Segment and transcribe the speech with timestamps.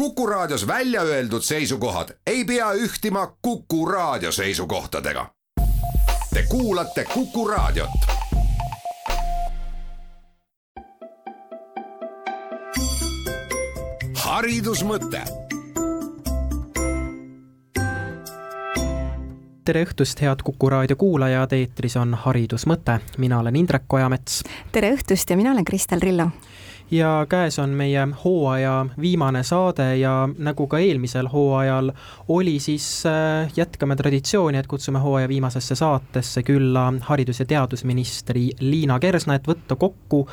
[0.00, 5.26] Kuku Raadios välja öeldud seisukohad ei pea ühtima Kuku Raadio seisukohtadega.
[6.34, 7.90] Te kuulate Kuku Raadiot.
[14.14, 15.20] haridusmõte
[19.64, 24.42] tere õhtust, head Kuku raadio kuulajad, eetris on Haridusmõte, mina olen Indrek Ojamets.
[24.72, 26.30] tere õhtust ja mina olen Kristel Rillo
[26.90, 31.92] ja käes on meie hooaja viimane saade ja nagu ka eelmisel hooajal
[32.28, 38.98] oli, siis äh, jätkame traditsiooni, et kutsume hooaja viimasesse saatesse külla haridus- ja teadusministri Liina
[38.98, 40.26] Kersna, et võtta kokku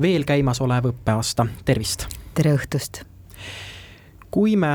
[0.00, 2.08] veel käimasolev õppeaasta, tervist!
[2.34, 3.04] tere õhtust!
[4.34, 4.68] kui me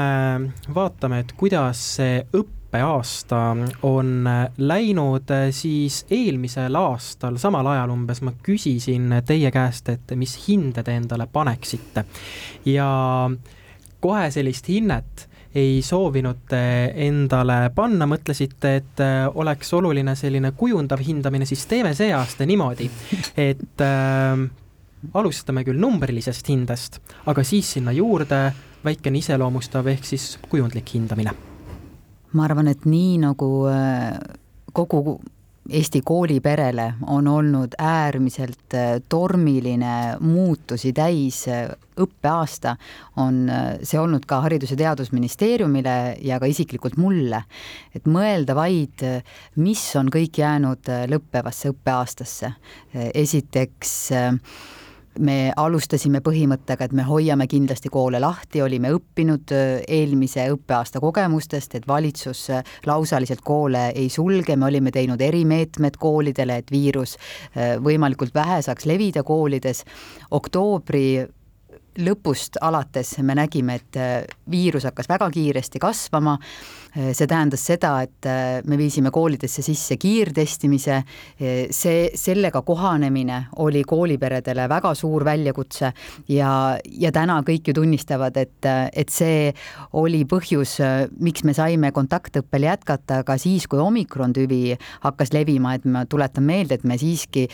[0.75, 3.37] vaatame, et kuidas see õpe õppeaasta
[3.83, 10.83] on läinud, siis eelmisel aastal samal ajal umbes ma küsisin teie käest, et mis hinde
[10.83, 12.05] te endale paneksite.
[12.65, 13.29] ja
[13.99, 21.65] kohe sellist hinnet ei soovinud endale panna, mõtlesite, et oleks oluline selline kujundav hindamine, siis
[21.65, 22.89] teeme see aasta niimoodi,
[23.35, 24.45] et äh,
[25.13, 28.45] alustame küll numbrilisest hindest, aga siis sinna juurde
[28.85, 31.48] väikene iseloomustav ehk siis kujundlik hindamine
[32.33, 34.15] ma arvan, et nii nagu äh,
[34.73, 35.19] kogu
[35.69, 41.67] Eesti kooliperele on olnud äärmiselt äh, tormiline muutusi täis äh,
[41.99, 42.73] õppeaasta,
[43.21, 43.43] on
[43.83, 47.43] see olnud ka Haridus- ja Teadusministeeriumile ja ka isiklikult mulle.
[47.93, 49.03] et mõelda vaid,
[49.55, 52.53] mis on kõik jäänud lõppevasse õppeaastasse.
[53.13, 54.33] esiteks äh,
[55.19, 61.75] me alustasime põhimõttega, et me hoiame kindlasti koole lahti, olime õppinud äh, eelmise õppeaasta kogemustest,
[61.75, 67.75] et valitsus äh, lausaliselt koole ei sulge, me olime teinud erimeetmed koolidele, et viirus äh,
[67.83, 69.83] võimalikult vähe saaks levida koolides.
[70.31, 71.25] oktoobri
[71.99, 77.93] lõpust alates me nägime, et äh, viirus hakkas väga kiiresti kasvama, äh, see tähendas seda,
[78.05, 81.01] et äh, me viisime koolidesse sisse kiirtestimise,
[81.39, 85.91] see, sellega kohanemine oli kooliperedele väga suur väljakutse
[86.31, 86.51] ja,
[86.85, 89.51] ja täna kõik ju tunnistavad, et, et see
[89.99, 90.77] oli põhjus,
[91.19, 94.75] miks me saime kontaktõppel jätkata ka siis, kui omikron tüvi
[95.05, 97.47] hakkas levima, et ma tuletan meelde, et me siiski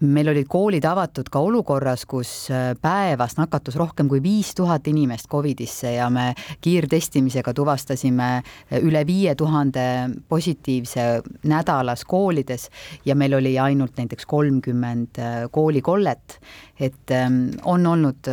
[0.00, 5.28] meil olid koolid avatud ka olukorras, kus äh, päevas nakatus rohkem kui viis tuhat inimest
[5.30, 6.32] Covidisse ja me
[6.64, 9.84] kiirtestimisega tuvastasime äh, üle viie tuhande
[10.28, 12.68] positiivse nädalas koolides
[13.04, 16.40] ja meil oli ainult näiteks kolmkümmend äh, koolikollet.
[16.80, 18.26] et ähm, on olnud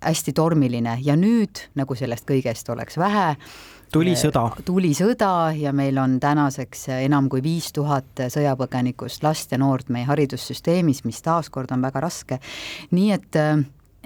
[0.00, 3.34] hästi tormiline ja nüüd, nagu sellest kõigest oleks vähe,
[3.92, 4.46] tuli sõda.
[4.64, 10.08] tuli sõda ja meil on tänaseks enam kui viis tuhat sõjapõgenikust last ja noort meie
[10.08, 12.38] haridussüsteemis, mis taaskord on väga raske.
[12.90, 13.58] nii et äh,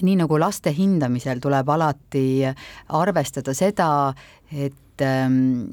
[0.03, 2.45] nii nagu laste hindamisel tuleb alati
[2.89, 3.91] arvestada seda,
[4.53, 5.67] et ähm,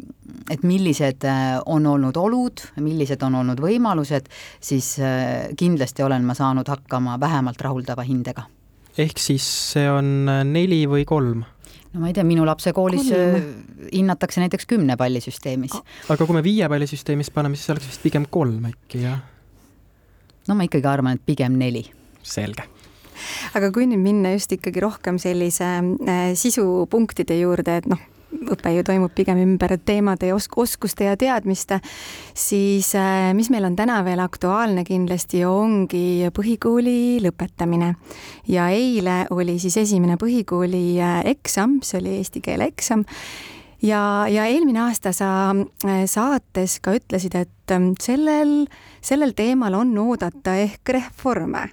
[0.51, 6.35] et millised äh, on olnud olud, millised on olnud võimalused, siis äh, kindlasti olen ma
[6.37, 8.47] saanud hakkama vähemalt rahuldava hindega.
[8.97, 11.43] ehk siis see on neli või kolm?
[11.93, 13.37] No ma ei tea, minu lapse koolis Kolm.
[13.37, 15.75] Äh, hinnatakse näiteks kümne palli süsteemis.
[16.09, 19.21] aga kui me viie palli süsteemis paneme, siis oleks vist pigem kolm äkki, jah?
[20.47, 21.85] no ma ikkagi arvan, et pigem neli.
[22.23, 22.65] selge
[23.57, 25.69] aga kui nüüd minna just ikkagi rohkem sellise
[26.09, 28.01] äh, sisupunktide juurde, et noh,
[28.53, 31.79] õpe ju toimub pigem ümber teemade ja osk-, oskuste ja teadmiste,
[32.37, 37.93] siis äh, mis meil on täna veel aktuaalne kindlasti, ongi põhikooli lõpetamine.
[38.47, 43.05] ja eile oli siis esimene põhikooli äh, eksam, see oli eesti keele eksam,
[43.83, 45.29] ja, ja eelmine aasta sa
[45.85, 48.65] äh, saates ka ütlesid, et ähm, sellel,
[49.01, 51.69] sellel teemal on oodata ehk reforme.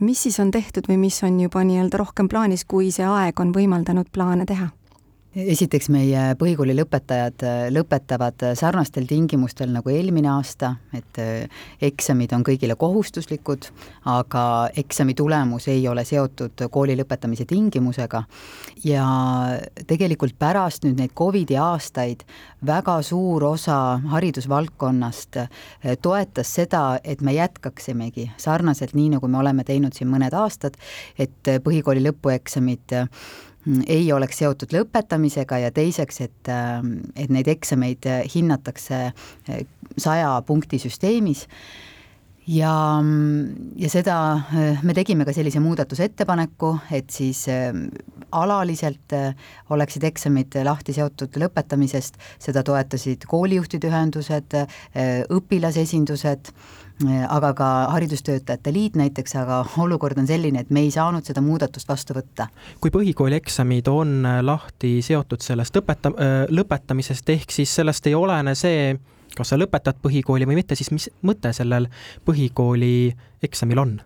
[0.00, 3.52] mis siis on tehtud või mis on juba nii-öelda rohkem plaanis, kui see aeg on
[3.52, 4.70] võimaldanud plaane teha?
[5.30, 12.32] Esiteks meie põhikooli lõpetajad äh, lõpetavad äh, sarnastel tingimustel nagu eelmine aasta, et äh, eksamid
[12.34, 13.68] on kõigile kohustuslikud,
[14.10, 14.44] aga
[14.82, 18.24] eksami tulemus ei ole seotud kooli lõpetamise tingimusega.
[18.84, 19.06] Ja
[19.86, 22.24] tegelikult pärast nüüd neid Covidi aastaid
[22.66, 25.38] väga suur osa haridusvaldkonnast
[26.02, 30.78] toetas seda, et me jätkaksimegi sarnaselt nii, nagu me oleme teinud siin mõned aastad,
[31.20, 32.98] et põhikooli lõpueksamid
[33.86, 39.62] ei oleks seotud lõpetamisega ja teiseks, et, ähm, et neid eksameid äh, hinnatakse äh,
[40.00, 41.46] saja punkti süsteemis.
[42.50, 42.72] Ja,
[43.78, 44.14] ja seda
[44.82, 47.44] me tegime ka sellise muudatusettepaneku, et siis
[48.32, 49.14] alaliselt
[49.70, 54.56] oleksid eksamid lahti seotud lõpetamisest, seda toetasid koolijuhtide ühendused,
[55.36, 56.50] õpilasesindused
[57.28, 61.88] aga ka Haridustöötajate Liit näiteks, aga olukord on selline, et me ei saanud seda muudatust
[61.88, 62.48] vastu võtta.
[62.80, 66.12] kui põhikooli eksamid on lahti seotud sellest õpeta-,
[66.50, 68.94] lõpetamisest, ehk siis sellest ei olene see,
[69.36, 71.88] kas sa lõpetad põhikooli või mitte, siis mis mõte sellel
[72.24, 73.10] põhikooli
[73.42, 73.98] eksamil on?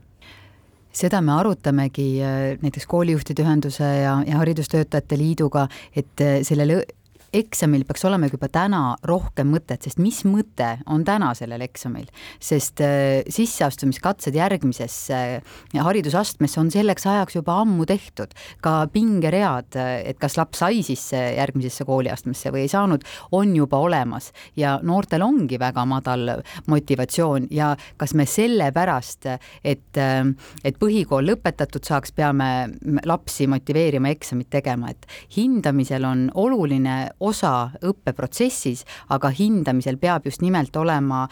[0.94, 2.20] seda me arutamegi
[2.62, 6.84] näiteks koolijuhtide ühenduse ja, ja Haridustöötajate Liiduga, et sellele
[7.34, 12.06] eksamil peaks olema juba täna rohkem mõtet, sest mis mõte on täna sellel eksamil,
[12.42, 18.34] sest äh, sisseastumiskatsed järgmisesse äh, haridusastmesse on selleks ajaks juba ammu tehtud.
[18.60, 23.78] ka pingeread, äh, et kas laps sai sisse järgmisesse kooliastmesse või ei saanud, on juba
[23.82, 24.30] olemas.
[24.56, 26.38] Ja noortel ongi väga madal
[26.70, 29.26] motivatsioon ja kas me sellepärast,
[29.64, 32.48] et, et põhikool lõpetatud saaks, peame
[33.04, 38.84] lapsi motiveerima eksamit tegema, et hindamisel on oluline osa õppeprotsessis,
[39.14, 41.26] aga hindamisel peab just nimelt olema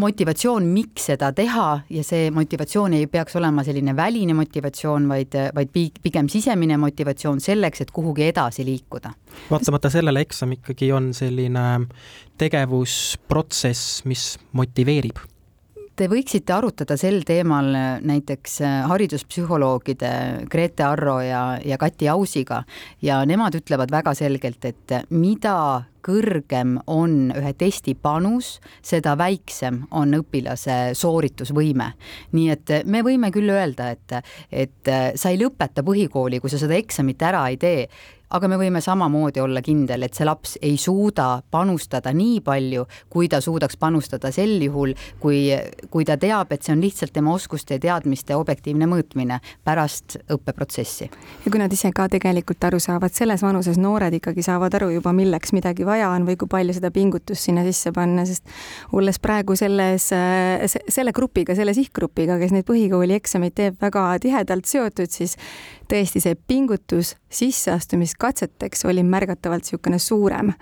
[0.00, 5.74] motivatsioon, miks seda teha ja see motivatsioon ei peaks olema selline väline motivatsioon, vaid, vaid
[5.74, 9.12] pigem sisemine motivatsioon selleks, et kuhugi edasi liikuda.
[9.50, 11.66] vaatamata sellele eksam ikkagi on selline
[12.40, 15.20] tegevusprotsess, mis motiveerib
[15.94, 17.68] Te võiksite arutada sel teemal
[18.02, 18.56] näiteks
[18.90, 20.08] hariduspsühholoogide
[20.50, 22.64] Grete Arro ja, ja Kati Ausiga
[23.02, 25.54] ja nemad ütlevad väga selgelt, et mida
[26.04, 31.92] kõrgem on ühe testi panus, seda väiksem on õpilase sooritusvõime.
[32.32, 34.18] nii et me võime küll öelda, et,
[34.50, 37.86] et sa ei lõpeta põhikooli, kui sa seda eksamit ära ei tee
[38.34, 43.28] aga me võime samamoodi olla kindel, et see laps ei suuda panustada nii palju, kui
[43.30, 45.46] ta suudaks panustada sel juhul, kui,
[45.90, 51.10] kui ta teab, et see on lihtsalt tema oskuste ja teadmiste objektiivne mõõtmine pärast õppeprotsessi.
[51.44, 55.14] ja kui nad ise ka tegelikult aru saavad, selles vanuses noored ikkagi saavad aru juba,
[55.14, 58.50] milleks midagi vaja on või kui palju seda pingutust sinna sisse panna, sest
[58.92, 65.10] olles praegu selles, selle grupiga, selle sihtgrupiga, kes neid põhikooli eksameid teeb, väga tihedalt seotud,
[65.12, 65.38] siis
[65.90, 70.52] tõesti see pingutus sisseastumiskatseteks oli märgatavalt niisugune suurem,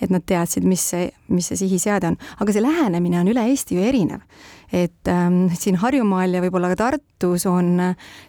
[0.00, 3.78] et nad teadsid, mis see, mis see sihiseade on, aga see lähenemine on üle Eesti
[3.78, 4.26] ju erinev.
[4.72, 7.80] et ähm, siin Harjumaal ja võib-olla ka Tartus on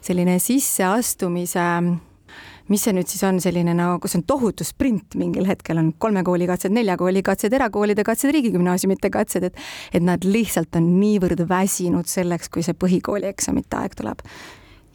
[0.01, 1.67] selline sisseastumise
[2.71, 6.23] mis see nüüd siis on selline nagu, kus on tohutu sprint mingil hetkel on kolme
[6.27, 9.61] kooli katsed, nelja kooli katsed, erakoolide katsed, riigigümnaasiumite katsed, et
[9.91, 14.23] et nad lihtsalt on niivõrd väsinud selleks, kui see põhikooli eksamite aeg tuleb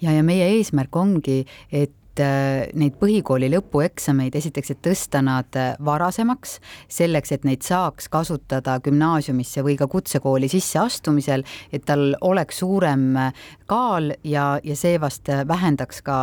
[0.00, 5.74] ja, ja meie eesmärk ongi, et äh, neid põhikooli lõpueksameid esiteks, et tõsta nad äh,
[5.84, 6.58] varasemaks,
[6.92, 13.46] selleks, et neid saaks kasutada gümnaasiumisse või ka kutsekooli sisseastumisel, et tal oleks suurem äh,
[13.70, 16.18] kaal ja, ja see vast vähendaks ka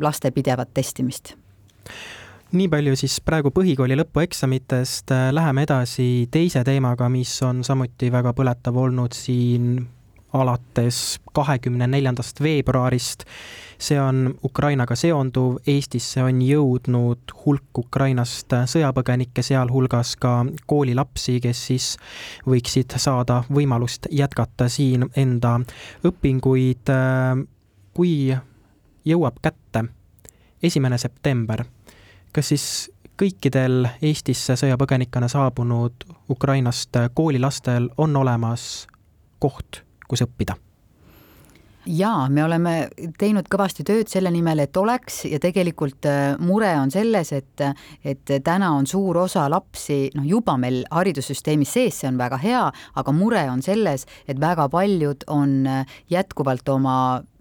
[0.00, 1.36] laste pidevat testimist.
[2.48, 8.78] Nii palju siis praegu põhikooli lõpueksamitest, läheme edasi teise teemaga, mis on samuti väga põletav
[8.80, 9.74] olnud siin
[10.32, 13.24] alates kahekümne neljandast veebruarist.
[13.78, 21.96] see on Ukrainaga seonduv, Eestisse on jõudnud hulk Ukrainast sõjapõgenikke, sealhulgas ka koolilapsi, kes siis
[22.46, 25.60] võiksid saada võimalust jätkata siin enda
[26.04, 26.90] õpinguid.
[27.94, 28.36] kui
[29.04, 29.84] jõuab kätte
[30.62, 31.64] esimene september,
[32.32, 38.86] kas siis kõikidel Eestisse sõjapõgenikena saabunud Ukrainast koolilastel on olemas
[39.38, 40.56] koht kus õppida.
[41.88, 42.72] Jaa, me oleme
[43.16, 47.62] teinud kõvasti tööd selle nimel, et oleks ja tegelikult äh, mure on selles, et,
[48.04, 52.66] et täna on suur osa lapsi, noh juba meil haridussüsteemis sees, see on väga hea,
[53.00, 56.98] aga mure on selles, et väga paljud on äh, jätkuvalt oma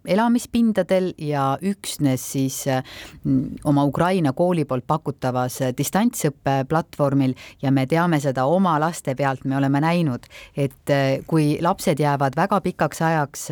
[0.08, 8.20] elamispindadel ja üksnes siis mm, oma Ukraina kooli poolt pakutavas distantsõppe platvormil ja me teame
[8.24, 13.48] seda oma laste pealt, me oleme näinud, et eh, kui lapsed jäävad väga pikaks ajaks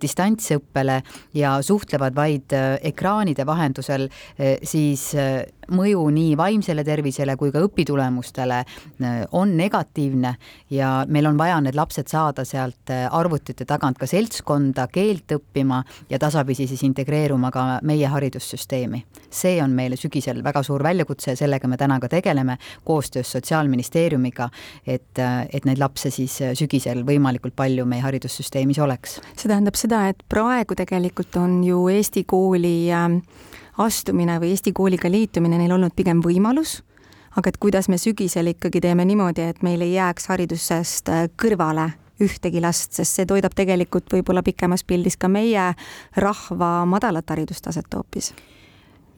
[0.00, 1.00] distantsõppele
[1.34, 2.54] ja suhtlevad vaid
[2.88, 4.08] ekraanide vahendusel,
[4.62, 5.10] siis
[5.74, 8.60] mõju nii vaimsele tervisele kui ka õpitulemustele
[9.36, 10.34] on negatiivne
[10.72, 16.18] ja meil on vaja need lapsed saada sealt arvutite tagant ka seltskonda keelt õppima ja
[16.18, 19.04] tasapisi siis integreeruma ka meie haridussüsteemi.
[19.30, 24.48] see on meile sügisel väga suur väljakutse ja sellega me täna ka tegeleme koostöös Sotsiaalministeeriumiga,
[24.86, 25.18] et,
[25.52, 29.20] et neid lapsi siis sügisel võimalikult palju meie haridussüsteemis oleks.
[29.36, 33.20] see tähendab seda, et praegu tegelikult on ju Eesti kooli ähm,
[33.78, 36.80] astumine või Eesti kooliga liitumine neil olnud pigem võimalus,
[37.36, 41.92] aga et kuidas me sügisel ikkagi teeme niimoodi, et meil ei jääks haridusest äh, kõrvale
[42.20, 45.72] ühtegi last, sest see toidab tegelikult võib-olla pikemas pildis ka meie
[46.16, 48.32] rahva madalat haridustaset hoopis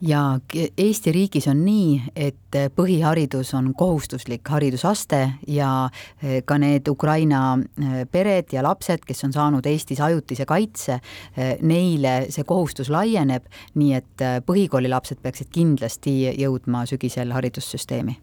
[0.01, 0.39] ja
[0.77, 5.89] Eesti riigis on nii, et põhiharidus on kohustuslik haridusaste ja
[6.23, 10.97] eh, ka need Ukraina eh, pered ja lapsed, kes on saanud Eestis ajutise kaitse,
[11.37, 13.45] eh, neile see kohustus laieneb,
[13.77, 18.17] nii et põhikooli lapsed peaksid kindlasti jõudma sügisel haridussüsteemi.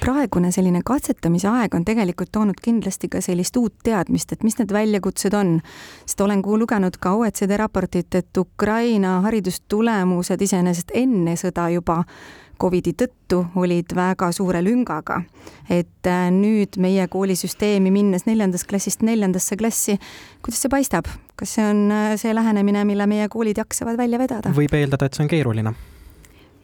[0.00, 4.72] praegune selline katsetamise aeg on tegelikult toonud kindlasti ka sellist uut teadmist, et mis need
[4.72, 5.60] väljakutsed on,
[6.04, 12.02] sest olen lugenud ka OECD raportit, et Ukraina haridustulemused iseenesest enne enne sõda juba
[12.60, 15.22] Covidi tõttu olid väga suure lüngaga.
[15.70, 19.98] et äh, nüüd meie koolisüsteemi minnes neljandast klassist neljandasse klassi,
[20.42, 24.54] kuidas see paistab, kas see on äh, see lähenemine, mille meie koolid jaksavad välja vedada?
[24.54, 25.74] võib eeldada, et see on keeruline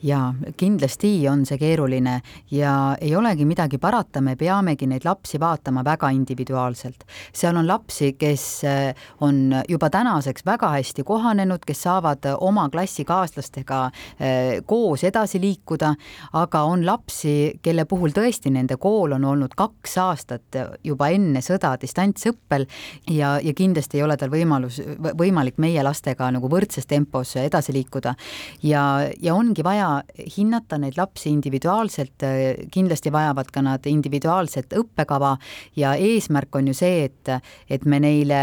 [0.03, 5.85] jaa, kindlasti on see keeruline ja ei olegi midagi parata, me peamegi neid lapsi vaatama
[5.85, 7.05] väga individuaalselt.
[7.33, 13.81] seal on lapsi, kes eh, on juba tänaseks väga hästi kohanenud, kes saavad oma klassikaaslastega
[14.19, 15.93] eh, koos edasi liikuda,
[16.41, 21.75] aga on lapsi, kelle puhul tõesti nende kool on olnud kaks aastat juba enne sõda
[21.81, 22.67] distantsõppel
[23.11, 28.15] ja, ja kindlasti ei ole tal võimalus, võimalik meie lastega nagu võrdses tempos edasi liikuda.
[28.63, 28.85] ja,
[29.21, 29.90] ja ongi vaja
[30.37, 32.27] hinnata neid lapsi individuaalselt,
[32.73, 35.37] kindlasti vajavad ka nad individuaalset õppekava
[35.77, 37.33] ja eesmärk on ju see, et,
[37.71, 38.43] et me neile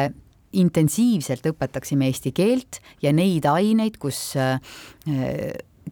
[0.58, 4.32] intensiivselt õpetaksime eesti keelt ja neid aineid, kus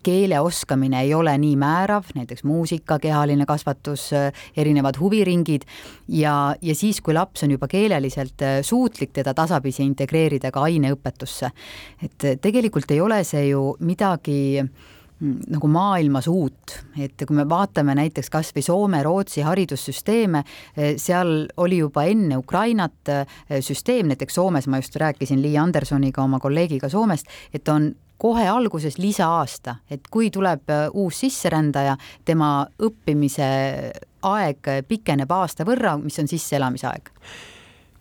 [0.06, 4.10] keele oskamine ei ole nii määrav, näiteks muusika, kehaline kasvatus,
[4.58, 5.66] erinevad huviringid
[6.08, 11.52] ja, ja siis, kui laps on juba keeleliselt suutlik, teda tasapisi integreerida ka aineõpetusse.
[12.04, 14.70] et tegelikult ei ole see ju midagi äh,
[15.24, 20.42] nagu maailmas uut, et kui me vaatame näiteks kas või Soome-Rootsi haridussüsteeme,
[20.76, 26.24] eh, seal oli juba enne Ukrainat eh, süsteem, näiteks Soomes ma just rääkisin Lee Andersoniga,
[26.24, 31.96] oma kolleegiga Soomest, et on kohe alguses lisaaasta, et kui tuleb eh, uus sisserändaja,
[32.26, 33.50] tema õppimise
[34.26, 37.14] aeg pikeneb aasta võrra, mis on sisseelamisaeg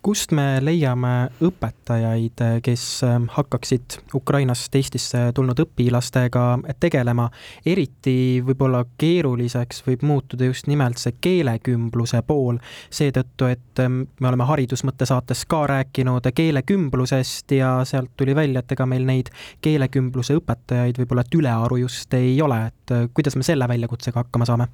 [0.05, 1.13] kust me leiame
[1.45, 6.43] õpetajaid, kes ähm, hakkaksid Ukrainast Eestisse tulnud õpilastega
[6.81, 7.31] tegelema,
[7.67, 12.59] eriti võib-olla keeruliseks võib muutuda just nimelt see keelekümbluse pool,
[12.93, 18.77] seetõttu, et ähm, me oleme haridusmõtte saates ka rääkinud keelekümblusest ja sealt tuli välja, et
[18.77, 19.33] ega meil neid
[19.65, 24.53] keelekümbluse õpetajaid võib-olla et ülearu just ei ole, et äh, kuidas me selle väljakutsega hakkama
[24.53, 24.69] saame?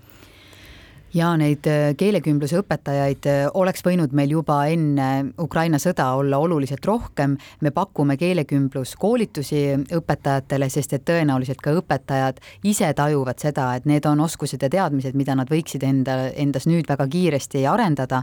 [1.14, 5.08] Ja neid äh, keelekümbluse õpetajaid äh, oleks võinud meil juba enne
[5.42, 7.36] Ukraina sõda olla oluliselt rohkem.
[7.60, 9.62] me pakume keelekümbluskoolitusi
[9.96, 15.14] õpetajatele, sest et tõenäoliselt ka õpetajad ise tajuvad seda, et need on oskused ja teadmised,
[15.14, 18.22] mida nad võiksid enda, endas nüüd väga kiiresti arendada.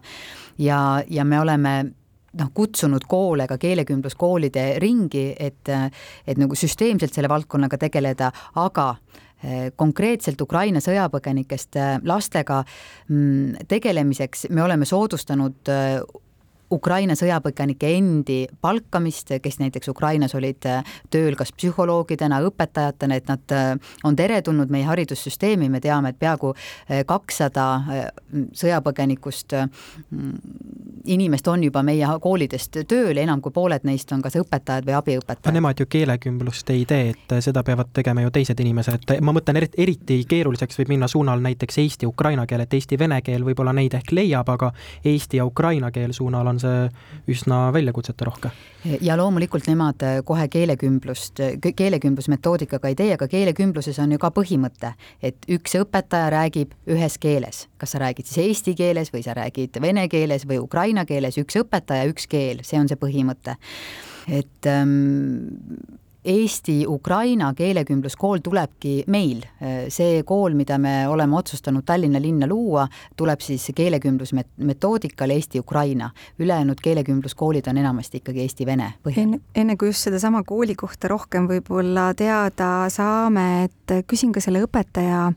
[0.58, 1.77] ja, ja me oleme
[2.38, 5.70] noh, kutsunud koole ka keelekümbluskoolide ringi, et,
[6.27, 9.26] et nagu süsteemselt selle valdkonnaga tegeleda, aga Eh,
[9.75, 12.63] konkreetselt Ukraina sõjapõgenikest eh, lastega
[13.10, 16.00] mm, tegelemiseks me oleme soodustanud eh,
[16.71, 20.65] Ukraina sõjapõgenike endi palkamist, kes näiteks Ukrainas olid
[21.13, 23.55] tööl kas psühholoogidena, õpetajatena, et nad
[24.03, 26.53] on teretulnud meie haridussüsteemi, me teame, et peaaegu
[27.07, 27.67] kakssada
[28.57, 29.55] sõjapõgenikust
[31.07, 34.95] inimest on juba meie koolidest tööl ja enam kui pooled neist on kas õpetajad või
[34.97, 35.53] abiõpetajad.
[35.55, 40.19] Nemad ju keelekümblust ei tee, et seda peavad tegema ju teised inimesed, ma mõtlen eriti
[40.27, 44.71] keeruliseks võib minna suunal näiteks eesti-ukraina keel, et eesti-vene keel võib-olla neid ehk leiab, aga
[45.05, 46.87] eesti ja ukraina keel suunal on see
[47.31, 48.51] üsna väljakutseterohke.
[49.01, 51.41] ja loomulikult nemad kohe keelekümblust,
[51.75, 57.65] keelekümblusmetoodikaga ei tee, aga keelekümbluses on ju ka põhimõte, et üks õpetaja räägib ühes keeles,
[57.77, 61.59] kas sa räägid siis eesti keeles või sa räägid vene keeles või ukraina keeles üks
[61.63, 63.57] õpetaja, üks keel, see on see põhimõte.
[64.27, 65.47] et ähm,
[66.27, 69.43] Eesti-Ukraina keelekümbluskool tulebki meil,
[69.93, 76.10] see kool, mida me oleme otsustanud Tallinna linna luua, tuleb siis keelekümblusmetoodikal Eesti-Ukraina.
[76.39, 79.39] ülejäänud keelekümbluskoolid on enamasti ikkagi Eesti-Vene põhjal.
[79.55, 85.31] enne, kui just sedasama kooli kohta rohkem võib-olla teada saame, et küsin ka selle õpetaja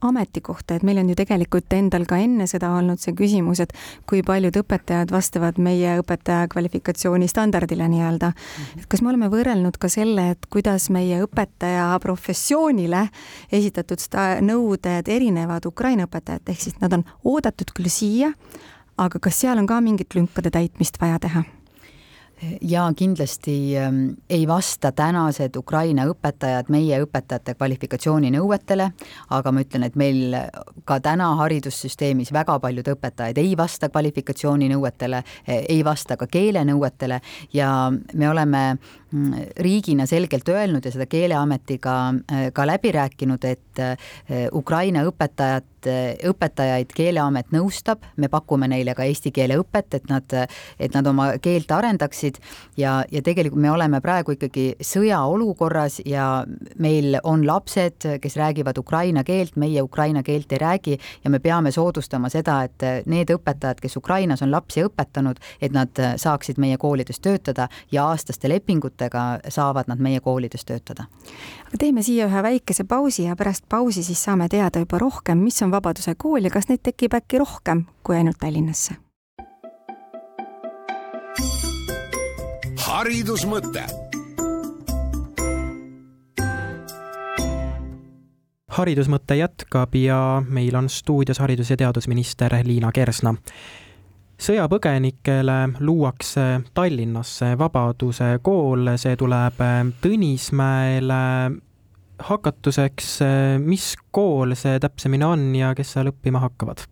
[0.00, 3.74] ametikohta, et meil on ju tegelikult endal ka enne seda olnud see küsimus, et
[4.08, 8.32] kui paljud õpetajad vastavad meie õpetaja kvalifikatsiooni standardile nii-öelda.
[8.78, 13.06] et kas me oleme võrrelnud ka selle, et kuidas meie õpetaja professioonile
[13.52, 14.00] esitatud
[14.40, 18.32] nõuded erinevad Ukraina õpetajat, ehk siis nad on oodatud küll siia,
[18.96, 21.44] aga kas seal on ka mingit lünkade täitmist vaja teha?
[22.60, 28.90] Ja kindlasti ähm, ei vasta tänased Ukraina õpetajad meie õpetajate kvalifikatsiooninõuetele,
[29.36, 30.36] aga ma ütlen, et meil
[30.88, 37.20] ka täna haridussüsteemis väga paljud õpetajad ei vasta kvalifikatsiooninõuetele, ei vasta ka keelenõuetele
[37.56, 43.82] ja me oleme mm, riigina selgelt öelnud ja seda Keeleametiga äh, ka läbi rääkinud, et
[43.82, 43.96] äh,
[44.52, 50.34] Ukraina õpetajad õpetajaid Keeleamet nõustab, me pakume neile ka eesti keele õpet, et nad,
[50.78, 52.40] et nad oma keelt arendaksid,
[52.76, 56.44] ja, ja tegelikult me oleme praegu ikkagi sõjaolukorras ja
[56.78, 61.72] meil on lapsed, kes räägivad ukraina keelt, meie ukraina keelt ei räägi ja me peame
[61.72, 67.20] soodustama seda, et need õpetajad, kes Ukrainas on lapsi õpetanud, et nad saaksid meie koolides
[67.20, 71.06] töötada ja aastaste lepingutega saavad nad meie koolides töötada.
[71.70, 75.62] Aga teeme siia ühe väikese pausi ja pärast pausi siis saame teada juba rohkem, mis
[75.62, 78.98] on Vabaduse kool ja kas neid tekib äkki rohkem kui ainult Tallinnasse
[82.90, 83.84] haridusmõte.
[88.70, 93.34] haridusmõte jätkab ja meil on stuudios haridus- ja teadusminister Liina Kersna.
[94.40, 96.44] Sõjapõgenikele luuakse
[96.74, 99.60] Tallinnasse Vabaduse kool, see tuleb
[100.02, 101.24] Tõnismäele
[102.30, 103.18] hakatuseks.
[103.64, 106.86] mis kool see täpsemini on ja kes seal õppima hakkavad?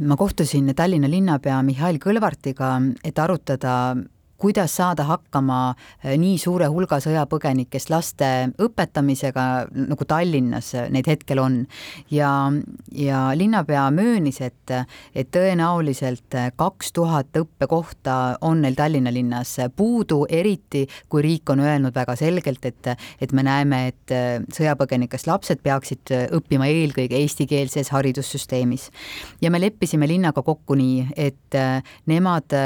[0.00, 3.96] ma kohtusin Tallinna linnapea Mihhail Kõlvartiga, et arutada
[4.40, 8.30] kuidas saada hakkama äh, nii suure hulga sõjapõgenikest laste
[8.60, 9.44] õpetamisega,
[9.90, 11.60] nagu Tallinnas neid hetkel on.
[12.10, 12.30] ja,
[12.92, 14.72] ja linnapea möönis, et,
[15.14, 18.16] et tõenäoliselt kaks tuhat õppekohta
[18.46, 23.44] on neil Tallinna linnas puudu, eriti kui riik on öelnud väga selgelt, et, et me
[23.46, 24.14] näeme, et
[24.56, 28.90] sõjapõgenikest lapsed peaksid õppima eelkõige eestikeelses haridussüsteemis.
[29.40, 31.60] ja me leppisime linnaga kokku nii, et
[32.06, 32.56] nemad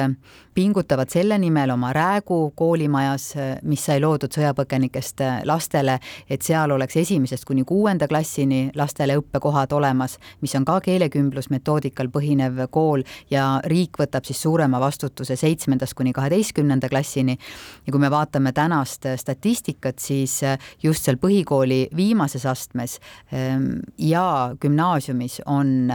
[0.54, 3.26] pingutavad selle nimel oma Räägu koolimajas,
[3.66, 5.98] mis sai loodud sõjapõgenikest lastele,
[6.30, 12.64] et seal oleks esimesest kuni kuuenda klassini lastele õppekohad olemas, mis on ka keelekümblusmetoodikal põhinev
[12.74, 17.38] kool ja riik võtab siis suurema vastutuse seitsmendast kuni kaheteistkümnenda klassini.
[17.86, 20.40] ja kui me vaatame tänast statistikat, siis
[20.82, 22.98] just seal põhikooli viimases astmes
[23.32, 25.90] ehm, ja gümnaasiumis on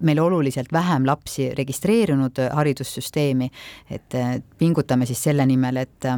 [0.00, 3.50] meil oluliselt vähem lapsi registreerunud haridussüsteemi
[3.90, 4.16] et
[4.58, 6.08] pingutame siis selle nimel, et,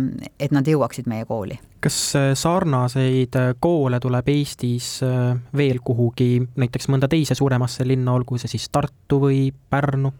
[0.40, 1.58] et nad jõuaksid meie kooli.
[1.80, 8.16] kas äh, sarnaseid äh, koole tuleb Eestis äh, veel kuhugi, näiteks mõnda teise suuremasse linna,
[8.18, 10.12] olgu see siis Tartu või Pärnu?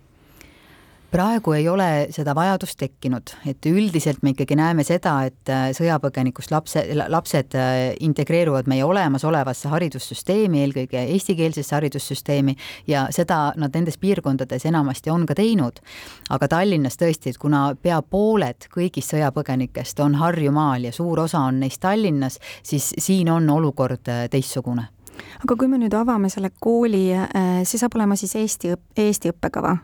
[1.10, 6.52] Praegu ei ole seda vajadust tekkinud, et üldiselt me ikkagi näeme seda, et äh, sõjapõgenikust
[6.52, 12.56] lapse, lapsed äh, integreeruvad meie olemasolevasse haridussüsteemi, eelkõige eestikeelsesse haridussüsteemi
[12.90, 15.80] ja seda nad nendes piirkondades enamasti on ka teinud.
[16.30, 21.60] aga Tallinnas tõesti, et kuna pea pooled kõigist sõjapõgenikest on Harjumaal ja suur osa on
[21.60, 24.88] neist Tallinnas, siis siin on olukord äh, teistsugune
[25.42, 27.08] aga kui me nüüd avame selle kooli,
[27.66, 29.74] see saab olema siis Eesti, Eesti õppekava.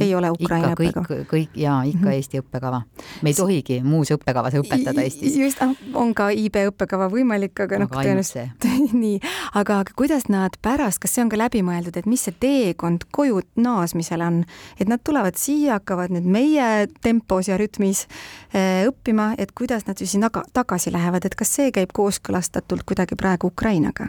[0.00, 1.06] Ei ole Ukraina ikka, õppekava?
[1.06, 2.14] kõik, kõik ja ikka mm -hmm.
[2.14, 2.82] Eesti õppekava.
[3.22, 5.36] me ei tohigi muus õppekavas õpetada Eestis.
[5.36, 5.58] just,
[5.94, 8.66] on ka IB õppekava võimalik, aga noh, tõenäoliselt
[9.04, 9.20] nii,
[9.54, 13.04] aga, aga kuidas nad pärast, kas see on ka läbi mõeldud, et mis see teekond
[13.10, 14.44] koju naasmisel on,
[14.80, 18.06] et nad tulevad siia, hakkavad nüüd meie tempos ja rütmis
[18.54, 23.16] äh, õppima, et kuidas nad siis taga, tagasi lähevad, et kas see käib kooskõlastatult kuidagi
[23.16, 24.08] praegu Ukrainaga?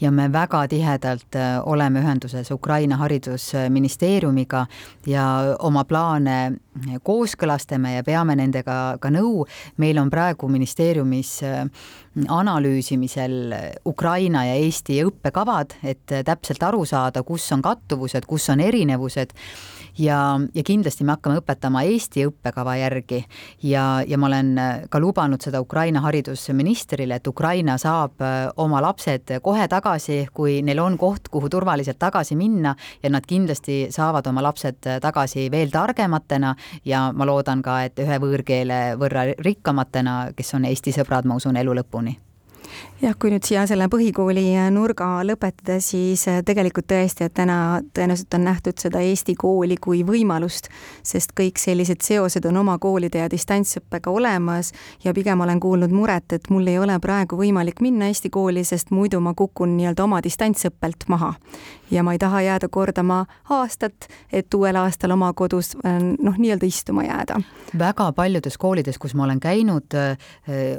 [0.00, 4.66] Ja me väga tihedalt äh, oleme ühenduses Ukraina haridusministeeriumiga
[5.06, 6.52] ja oma plaane
[7.02, 9.44] kooskõlastame ja peame nendega ka nõu.
[9.76, 11.68] meil on praegu ministeeriumis äh,
[12.28, 13.54] analüüsimisel
[13.86, 19.34] Ukraina ja Eesti õppekavad, et täpselt aru saada, kus on kattuvused, kus on erinevused.
[19.98, 23.20] Ja, ja kindlasti me hakkame õpetama Eesti õppekava järgi.
[23.62, 24.48] Ja, ja ma olen
[24.90, 30.82] ka lubanud seda Ukraina haridusministrile, et Ukraina saab äh, oma lapsed kohe tagasi, kui neil
[30.82, 36.54] on koht, kuhu turvaliselt tagasi minna ja nad kindlasti saavad oma lapsed tagasi veel targematena
[36.84, 41.56] ja ma loodan ka, et ühe võõrkeele võrra rikkamatena, kes on Eesti sõbrad, ma usun,
[41.56, 42.18] elu lõpuni
[43.02, 48.36] jah, kui nüüd siia selle põhikooli nurga lõpetada, siis äh, tegelikult tõesti, et täna tõenäoliselt
[48.38, 50.70] on nähtud seda Eesti kooli kui võimalust,
[51.04, 54.72] sest kõik sellised seosed on oma koolide ja distantsõppega olemas
[55.04, 58.92] ja pigem olen kuulnud muret, et mul ei ole praegu võimalik minna Eesti kooli, sest
[58.94, 61.34] muidu ma kukun nii-öelda oma distantsõppelt maha.
[61.90, 66.66] ja ma ei taha jääda kordama aastat, et uuel aastal oma kodus äh, noh, nii-öelda
[66.66, 67.40] istuma jääda.
[67.78, 70.16] väga paljudes koolides, kus ma olen käinud, äh,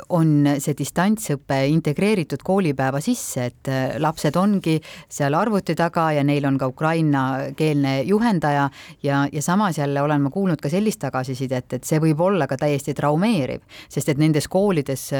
[0.09, 3.69] on see distantsõpe integreeritud koolipäeva sisse, et
[4.01, 8.69] lapsed ongi seal arvuti taga ja neil on ka ukrainakeelne juhendaja
[9.03, 12.57] ja, ja samas jälle olen ma kuulnud ka sellist tagasisidet, et see võib olla ka
[12.57, 15.11] täiesti traumeeriv, sest et nendes koolides,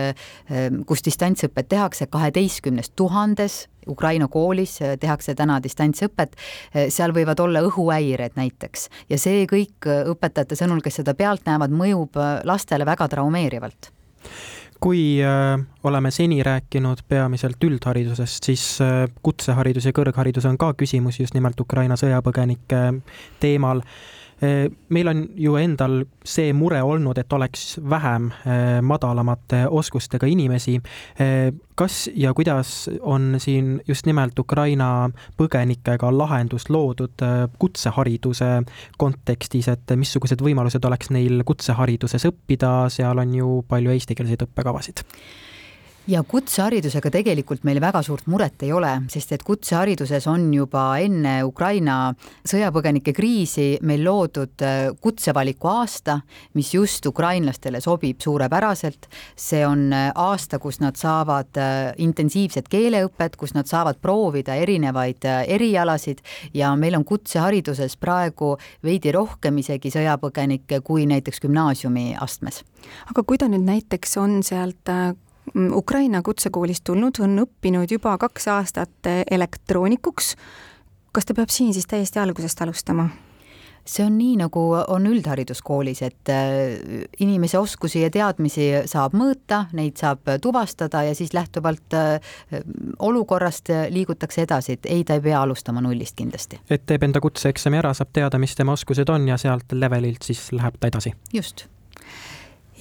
[0.88, 6.34] kus distantsõpet tehakse, kaheteistkümnes tuhandes Ukraina koolis tehakse täna distantsõpet,
[6.90, 8.88] seal võivad olla õhuhäired näiteks.
[9.14, 12.18] Ja see kõik õpetajate sõnul, kes seda pealt näevad, mõjub
[12.50, 13.92] lastele väga traumeerivalt
[14.86, 21.18] kui äh, oleme seni rääkinud peamiselt üldharidusest, siis äh, kutseharidus ja kõrgharidus on ka küsimus
[21.18, 22.82] just nimelt Ukraina sõjapõgenike
[23.42, 23.82] teemal
[24.90, 28.30] meil on ju endal see mure olnud, et oleks vähem
[28.84, 30.80] madalamate oskustega inimesi.
[31.76, 37.24] kas ja kuidas on siin just nimelt Ukraina põgenikega lahendus loodud
[37.60, 38.52] kutsehariduse
[38.98, 45.04] kontekstis, et missugused võimalused oleks neil kutsehariduses õppida, seal on ju palju eestikeelseid õppekavasid
[46.08, 51.40] ja kutseharidusega tegelikult meil väga suurt muret ei ole, sest et kutsehariduses on juba enne
[51.48, 52.14] Ukraina
[52.46, 56.20] sõjapõgenike kriisi meil loodud äh, kutsevaliku aasta,
[56.54, 59.10] mis just ukrainlastele sobib suurepäraselt.
[59.36, 65.26] see on äh, aasta, kus nad saavad äh, intensiivset keeleõpet, kus nad saavad proovida erinevaid
[65.26, 66.22] erialasid
[66.54, 72.64] ja meil on kutsehariduses praegu veidi rohkem isegi sõjapõgenikke kui näiteks gümnaasiumiastmes.
[73.10, 74.94] aga kui ta nüüd näiteks on sealt
[75.54, 80.36] Ukraina kutsekoolist tulnud, on õppinud juba kaks aastat elektroonikuks.
[81.12, 83.10] kas ta peab siin siis täiesti algusest alustama?
[83.86, 90.00] see on nii, nagu on üldhariduskoolis, et äh, inimese oskusi ja teadmisi saab mõõta, neid
[90.02, 92.34] saab tuvastada ja siis lähtuvalt äh,
[93.00, 96.60] olukorrast liigutakse edasi, et ei, ta ei pea alustama nullist kindlasti.
[96.70, 100.48] et teeb enda kutseeksami ära, saab teada, mis tema oskused on ja sealt levelilt siis
[100.56, 101.14] läheb ta edasi?
[101.34, 101.68] just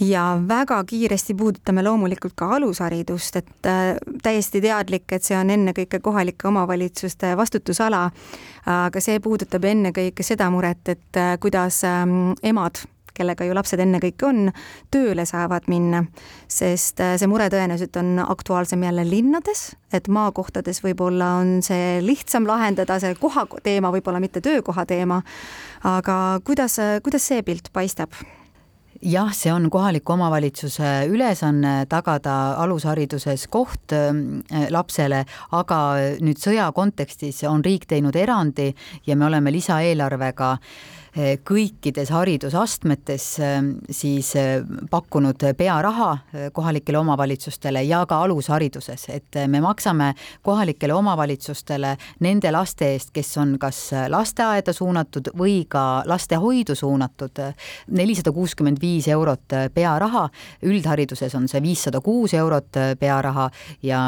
[0.00, 6.00] ja väga kiiresti puudutame loomulikult ka alusharidust, et äh, täiesti teadlik, et see on ennekõike
[6.02, 8.08] kohalike omavalitsuste vastutusala,
[8.66, 12.82] aga see puudutab ennekõike seda muret, et äh, kuidas ähm, emad
[13.14, 14.48] kellega ju lapsed ennekõike on,
[14.90, 16.02] tööle saavad minna,
[16.50, 22.50] sest äh, see mure tõenäoliselt on aktuaalsem jälle linnades, et maakohtades võib-olla on see lihtsam
[22.50, 25.22] lahendada, see koha teema, võib-olla mitte töökoha teema,
[25.86, 28.18] aga kuidas, kuidas see pilt paistab?
[29.04, 35.80] Jah, see on kohaliku omavalitsuse ülesanne tagada alushariduses koht äh, lapsele, aga
[36.24, 38.72] nüüd sõja kontekstis on riik teinud erandi
[39.06, 41.03] ja me oleme lisaeelarvega äh,
[41.46, 46.18] kõikides haridusastmetes ähm, siis äh, pakkunud pearaha
[46.52, 51.94] kohalikele omavalitsustele ja ka alushariduses, et me maksame kohalikele omavalitsustele
[52.26, 53.78] nende laste eest, kes on kas
[54.10, 57.38] lasteaeda suunatud või ka lastehoidu suunatud,
[57.94, 60.26] nelisada kuuskümmend viis eurot pearaha,
[60.66, 63.48] üldhariduses on see viissada kuus eurot pearaha
[63.82, 64.00] ja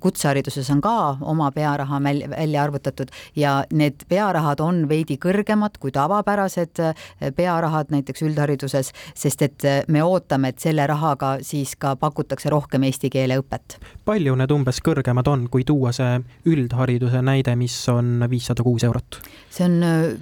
[0.00, 3.12] kutsehariduses on ka oma pearaha välja arvutatud.
[3.36, 6.78] Ja need pearahad on veidi kõrgemad kui tavapäraselt, tavapärased
[7.20, 12.50] eh, pearahad näiteks üldhariduses, sest et eh, me ootame, et selle rahaga siis ka pakutakse
[12.50, 13.78] rohkem eesti keele õpet.
[14.04, 19.20] palju need umbes kõrgemad on, kui tuua see üldhariduse näide, mis on viissada kuus eurot?
[19.50, 20.16] see on eh,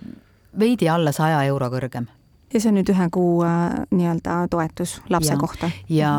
[0.58, 2.08] veidi alla saja euro kõrgem
[2.52, 5.70] ja see on nüüd ühe kuu äh, nii-öelda toetus lapse ja, kohta?
[5.92, 6.12] ja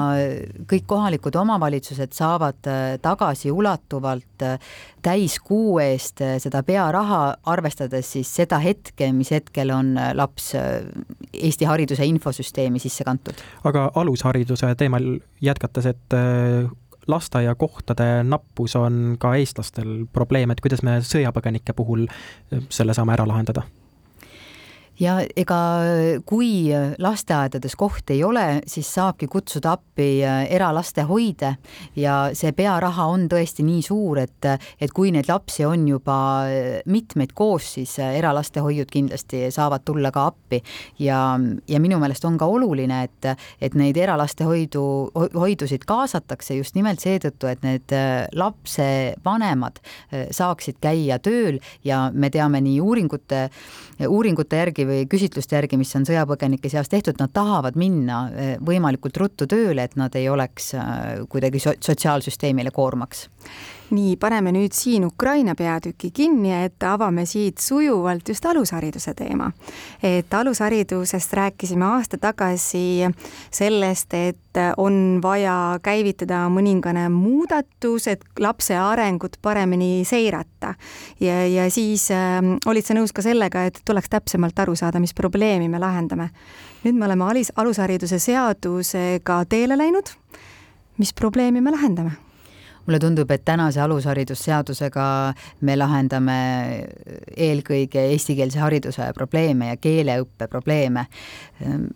[0.69, 4.71] kõik kohalikud omavalitsused saavad äh, tagasiulatuvalt äh,
[5.03, 12.79] täiskuu eest seda pearaha, arvestades siis seda hetke, mis hetkel on laps Eesti hariduse infosüsteemi
[12.79, 13.41] sisse kantud.
[13.67, 16.17] aga alushariduse teemal jätkates, et
[17.07, 22.07] lasteaiakohtade nappus on ka eestlastel probleem, et kuidas me sõjapõgenike puhul
[22.71, 23.67] selle saame ära lahendada
[24.99, 25.59] ja ega
[26.25, 26.69] kui
[27.01, 31.55] lasteaedades kohti ei ole, siis saabki kutsuda appi äh, eralastehoide
[31.95, 34.47] ja see pearaha on tõesti nii suur, et,
[34.81, 40.11] et kui neid lapsi on juba äh, mitmeid koos, siis äh, eralastehoiud kindlasti saavad tulla
[40.13, 40.61] ka appi.
[40.99, 43.29] Ja, ja minu meelest on ka oluline, et,
[43.61, 44.83] et neid eralastehoidu,
[45.33, 47.93] hoidusid kaasatakse just nimelt seetõttu, et need
[48.37, 49.79] lapsevanemad
[50.33, 51.59] saaksid käia tööl.
[51.83, 53.47] Ja me teame nii uuringute,
[54.07, 58.57] uuringute järgi, järgi või küsitluste järgi, mis on sõjapõgenike seas tehtud, nad tahavad minna eh,
[58.59, 63.27] võimalikult ruttu tööle, et nad ei oleks eh, kuidagi so sotsiaalsüsteemile koormaks
[63.91, 69.51] nii, paneme nüüd siin Ukraina peatüki kinni, et avame siit sujuvalt just alushariduse teema.
[70.03, 73.09] et alusharidusest rääkisime aasta tagasi
[73.51, 74.37] sellest, et
[74.77, 80.75] on vaja käivitada mõningane muudatus, et lapse arengut paremini seirata.
[81.19, 85.13] ja, ja siis äh, olid sa nõus ka sellega, et tuleks täpsemalt aru saada, mis
[85.13, 86.29] probleemi me lahendame.
[86.83, 90.13] nüüd me oleme alis, alushariduse seadusega teele läinud.
[90.97, 92.32] mis probleemi me lahendame?
[92.85, 95.05] Mulle tundub, et tänase alusharidusseadusega
[95.61, 96.37] me lahendame
[97.37, 101.05] eelkõige eestikeelse hariduse probleeme ja keeleõppe probleeme.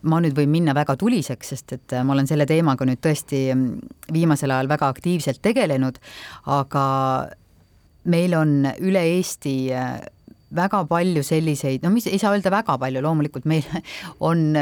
[0.01, 3.49] ma nüüd võin minna väga tuliseks, sest et ma olen selle teemaga nüüd tõesti
[4.13, 5.99] viimasel ajal väga aktiivselt tegelenud,
[6.45, 6.85] aga
[8.07, 9.57] meil on üle Eesti
[10.55, 13.65] väga palju selliseid, no mis ei saa öelda väga palju, loomulikult meil
[14.19, 14.53] on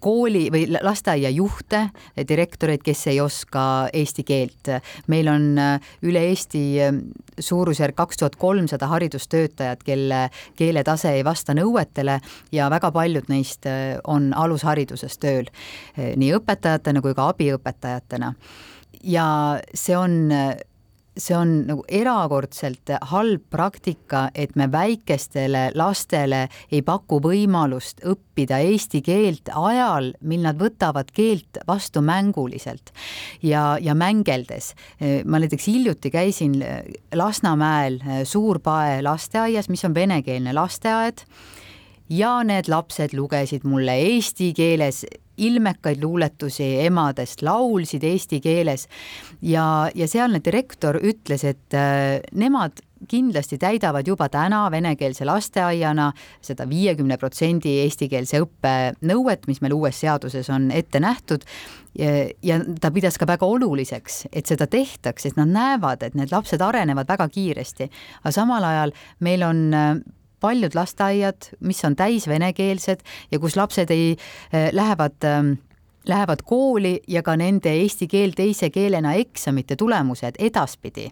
[0.00, 1.80] kooli või lasteaiajuhte,
[2.28, 4.70] direktoreid, kes ei oska eesti keelt.
[5.06, 6.94] meil on äh, üle Eesti äh,
[7.38, 12.20] suurusjärk kaks tuhat kolmsada haridustöötajat, kelle keeletase ei vasta nõuetele
[12.52, 15.50] ja väga paljud neist äh, on alushariduses tööl,
[15.96, 18.32] nii õpetajatena kui ka abiõpetajatena.
[19.02, 19.26] ja
[19.74, 20.30] see on
[21.18, 29.02] see on nagu erakordselt halb praktika, et me väikestele lastele ei paku võimalust õppida eesti
[29.04, 32.92] keelt ajal, mil nad võtavad keelt vastu mänguliselt
[33.42, 34.74] ja, ja mängeldes.
[35.24, 36.58] ma näiteks hiljuti käisin
[37.14, 41.24] Lasnamäel Suur-Pae lasteaias, mis on venekeelne lasteaed
[42.08, 45.04] ja need lapsed lugesid mulle eesti keeles
[45.38, 48.88] ilmekaid luuletusi emadest, laulsid eesti keeles
[49.42, 56.10] ja, ja sealne direktor ütles, et äh, nemad kindlasti täidavad juba täna venekeelse lasteaiana
[56.42, 58.74] seda viiekümne protsendi eestikeelse õppe
[59.06, 61.44] nõuet, mis meil uues seaduses on ette nähtud.
[62.42, 66.60] ja ta pidas ka väga oluliseks, et seda tehtaks, et nad näevad, et need lapsed
[66.62, 67.90] arenevad väga kiiresti,
[68.22, 69.96] aga samal ajal meil on äh,
[70.40, 74.16] paljud lasteaiad, mis on täis venekeelsed ja kus lapsed ei,
[74.54, 75.52] äh, lähevad ähm,
[76.08, 81.10] lähevad kooli ja ka nende eesti keel teise keelena eksamite tulemused edaspidi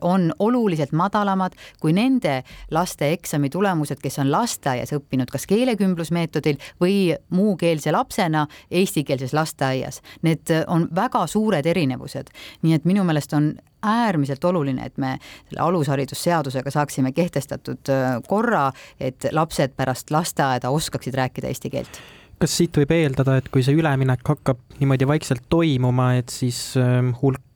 [0.00, 7.14] on oluliselt madalamad kui nende laste eksami tulemused, kes on lasteaias õppinud kas keelekümblusmeetodil või
[7.30, 10.02] muukeelse lapsena eestikeelses lasteaias.
[10.22, 12.30] Need äh, on väga suured erinevused,
[12.62, 15.16] nii et minu meelest on äärmiselt oluline, et me
[15.48, 22.00] selle alusharidusseadusega saaksime kehtestatud äh, korra, et lapsed pärast lasteaeda oskaksid rääkida eesti keelt
[22.38, 27.10] kas siit võib eeldada, et kui see üleminek hakkab niimoodi vaikselt toimuma, et siis ähm,
[27.18, 27.47] hulk äh,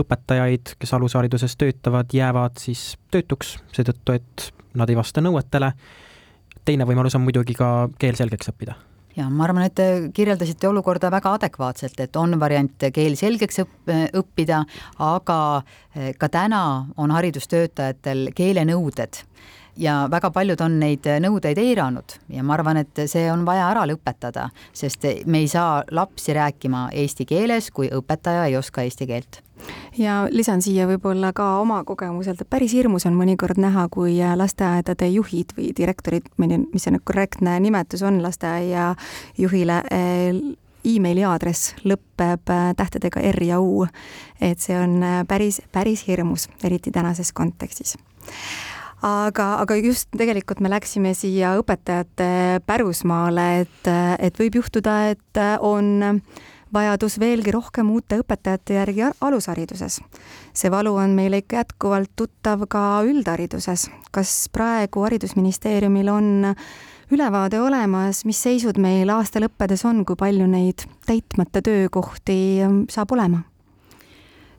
[0.00, 5.72] õpetajaid, kes alushariduses töötavad, jäävad siis töötuks seetõttu, et nad ei vasta nõuetele.
[6.64, 8.74] teine võimalus on muidugi ka keel selgeks õppida
[9.16, 13.94] ja ma arvan, et te kirjeldasite olukorda väga adekvaatselt, et on variant keel selgeks õpp-,
[14.20, 14.64] õppida,
[14.98, 15.38] aga
[15.94, 16.62] eh, ka täna
[16.96, 19.24] on haridustöötajatel keelenõuded
[19.80, 22.16] ja väga paljud on neid nõudeid eiranud.
[22.28, 26.88] Ja ma arvan, et see on vaja ära lõpetada, sest me ei saa lapsi rääkima
[26.92, 29.40] eesti keeles, kui õpetaja ei oska eesti keelt.
[29.98, 35.10] Ja lisan siia võib-olla ka oma kogemuselt, et päris hirmus on mõnikord näha, kui lasteaedade
[35.12, 38.94] juhid või direktorid, mis see nüüd korrektne nimetus on lasteaia
[39.36, 40.00] juhile e,
[40.84, 43.86] emaili aadress lõpeb eh, tähtedega R ja U.
[44.40, 47.98] et see on eh, päris, päris hirmus, eriti tänases kontekstis
[49.06, 56.20] aga, aga just tegelikult me läksime siia õpetajate pärusmaale, et, et võib juhtuda, et on
[56.74, 60.00] vajadus veelgi rohkem uute õpetajate järgi alushariduses.
[60.54, 63.88] see valu on meile ikka jätkuvalt tuttav ka üldhariduses.
[64.10, 66.54] kas praegu Haridusministeeriumil on
[67.10, 73.49] ülevaade olemas, mis seisud meil aasta lõppedes on, kui palju neid täitmata töökohti saab olema?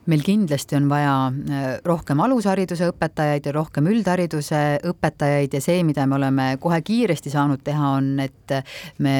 [0.09, 6.07] Meil kindlasti on vaja äh, rohkem alushariduse õpetajaid ja rohkem üldhariduse õpetajaid ja see, mida
[6.09, 8.55] me oleme kohe kiiresti saanud teha, on, et
[9.05, 9.15] me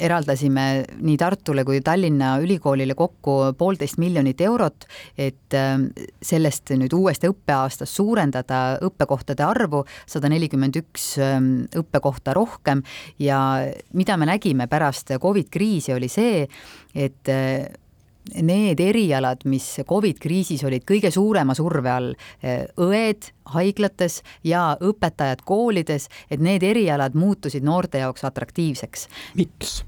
[0.00, 5.76] eraldasime nii Tartule kui Tallinna Ülikoolile kokku poolteist miljonit eurot, et äh,
[6.24, 12.82] sellest nüüd uuest õppeaastast suurendada õppekohtade arvu sada nelikümmend üks ähm, õppekohta rohkem.
[13.20, 13.38] Ja
[13.92, 16.46] mida me nägime pärast Covid kriisi, oli see,
[16.94, 17.68] et äh,
[18.42, 22.12] need erialad, mis Covid kriisis olid kõige suurema surve all,
[22.80, 29.08] õed haiglates ja õpetajad koolides, et need erialad muutusid noorte jaoks atraktiivseks.
[29.36, 29.82] miks?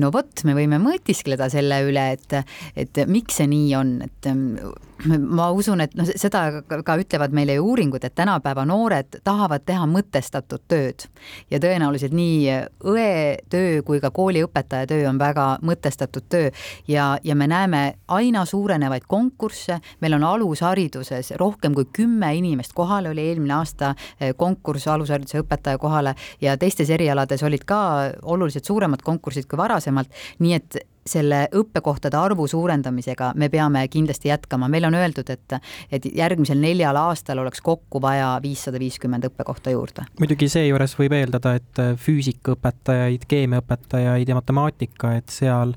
[0.00, 2.36] No vot, me võime mõtiskleda selle üle, et,
[2.76, 4.74] et miks see nii on, et mm,
[5.18, 9.86] ma usun, et noh, seda ka ütlevad meile ju uuringud, et tänapäeva noored tahavad teha
[9.90, 11.06] mõtestatud tööd.
[11.52, 12.54] Ja tõenäoliselt nii
[12.90, 13.08] õe
[13.52, 16.50] töö kui ka kooliõpetaja töö on väga mõtestatud töö.
[16.88, 23.10] Ja, ja me näeme aina suurenevaid konkursse, meil on alushariduses rohkem kui kümme inimest kohal,
[23.12, 27.80] oli eelmine aasta eh, konkurss alushariduse õpetaja kohale ja teistes erialades olid ka
[28.22, 34.30] oluliselt suuremad konkursid kui varasemalt varasemalt, nii et selle õppekohtade arvu suurendamisega me peame kindlasti
[34.30, 35.56] jätkama, meil on öeldud, et,
[35.92, 40.06] et järgmisel neljal aastal oleks kokku vaja viissada viiskümmend õppekohta juurde.
[40.20, 45.76] muidugi seejuures võib eeldada, et füüsikaõpetajaid, keemiaõpetajaid ja matemaatika, et seal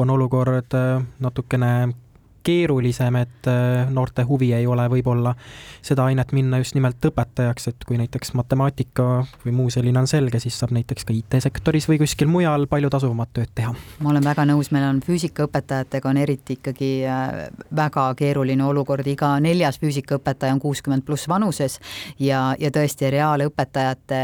[0.00, 0.72] on olukord
[1.20, 1.92] natukene
[2.42, 5.34] keerulisem, et äh, noorte huvi ei ole võib-olla
[5.82, 9.08] seda ainet minna just nimelt õpetajaks, et kui näiteks matemaatika
[9.44, 13.32] või muu selline on selge, siis saab näiteks ka IT-sektoris või kuskil mujal palju tasuvamat
[13.38, 13.74] tööd teha.
[14.00, 17.34] ma olen väga nõus, meil on füüsikaõpetajatega on eriti ikkagi äh,
[17.74, 21.80] väga keeruline olukord, iga neljas füüsikaõpetaja on kuuskümmend pluss vanuses
[22.18, 24.22] ja, ja tõesti reaalõpetajate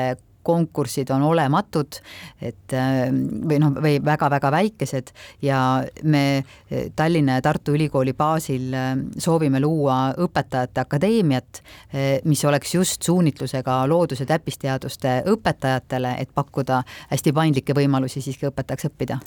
[0.48, 2.00] konkursid on olematud,
[2.40, 3.04] et äh,
[3.48, 5.12] või noh, või väga-väga väikesed
[5.44, 5.60] ja
[6.08, 6.44] me
[6.96, 13.80] Tallinna ja Tartu Ülikooli baasil äh, soovime luua õpetajate akadeemiat, äh, mis oleks just suunitlusega
[13.90, 19.20] loodus- ja täppisteaduste õpetajatele, et pakkuda hästi paindlikke võimalusi siiski õpetajaks õppida.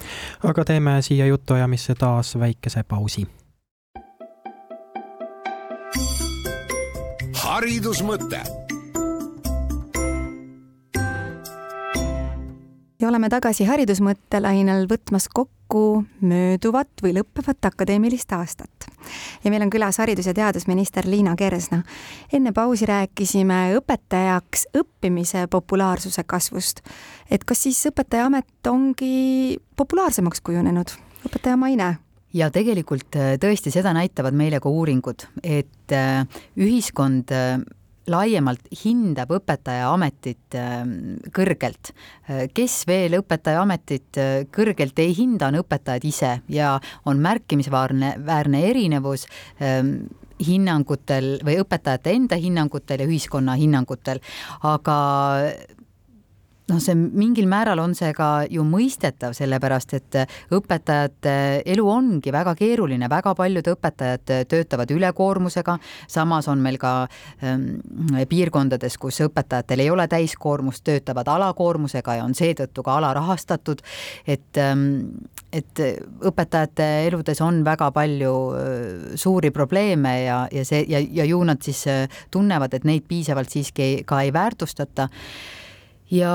[0.43, 3.27] aga teeme siia jutuajamisse taas väikese pausi.
[7.41, 8.39] haridusmõte
[13.01, 18.87] ja oleme tagasi haridusmõttelainel võtmas kokku mööduvat või lõppevat akadeemilist aastat.
[19.43, 21.83] ja meil on külas haridus- ja teadusminister Liina Kersna.
[22.33, 26.81] enne pausi rääkisime õpetajaks õppimise populaarsuse kasvust.
[27.31, 30.91] et kas siis õpetajaamet ongi populaarsemaks kujunenud,
[31.25, 31.97] õpetaja maine?
[32.33, 37.59] ja tegelikult äh, tõesti seda näitavad meile ka uuringud, et äh, ühiskond äh,
[38.09, 40.95] laiemalt hindab õpetajaametit ähm,
[41.35, 41.91] kõrgelt.
[42.29, 46.73] Äh, kes veel õpetajaametit äh, kõrgelt ei hinda, on õpetajad ise ja
[47.05, 49.27] on märkimisväärne, väärne erinevus
[49.61, 50.09] ähm,
[50.41, 54.21] hinnangutel või õpetajate enda hinnangutel ja ühiskonna hinnangutel,
[54.65, 54.97] aga
[56.71, 60.19] noh, see mingil määral on see ka ju mõistetav, sellepärast et
[60.53, 61.35] õpetajate
[61.73, 65.77] elu ongi väga keeruline, väga paljud õpetajad töötavad ülekoormusega,
[66.11, 66.93] samas on meil ka
[67.43, 67.81] ähm,
[68.29, 73.83] piirkondades, kus õpetajatel ei ole täiskoormust, töötavad alakoormusega ja on seetõttu ka alarahastatud,
[74.27, 74.87] et ähm,
[75.51, 75.81] et
[76.23, 78.35] õpetajate eludes on väga palju
[79.19, 81.83] suuri probleeme ja, ja see ja, ja ju nad siis
[82.31, 85.09] tunnevad, et neid piisavalt siiski ka ei väärtustata
[86.11, 86.31] ja,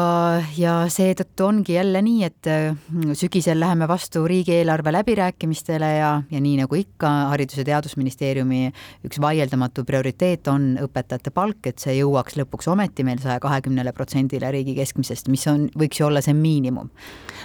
[0.57, 6.57] ja seetõttu ongi jälle nii, et mm, sügisel läheme vastu riigieelarve läbirääkimistele ja, ja nii
[6.63, 8.71] nagu ikka, Haridus- ja Teadusministeeriumi
[9.07, 14.51] üks vaieldamatu prioriteet on õpetajate palk, et see jõuaks lõpuks ometi meil saja kahekümnele protsendile
[14.55, 16.91] riigi keskmisest, mis on, võiks ju olla see miinimum.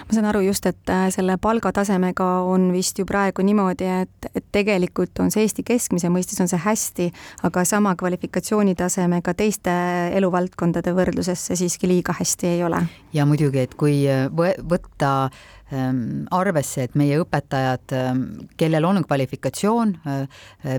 [0.02, 4.48] ma saan aru just, et äh, selle palgatasemega on vist ju praegu niimoodi, et, et
[4.52, 7.10] tegelikult on see Eesti keskmise mõistes on see hästi,
[7.42, 9.72] aga sama kvalifikatsioonitasemega teiste
[10.16, 12.86] eluvaldkondade võrdluses see siiski liiga hästi hästi ei ole.
[13.12, 14.30] ja muidugi, et kui äh,
[14.68, 15.28] võtta
[15.72, 18.22] ähm, arvesse, et meie õpetajad, ähm,
[18.56, 20.28] kellel on kvalifikatsioon, äh,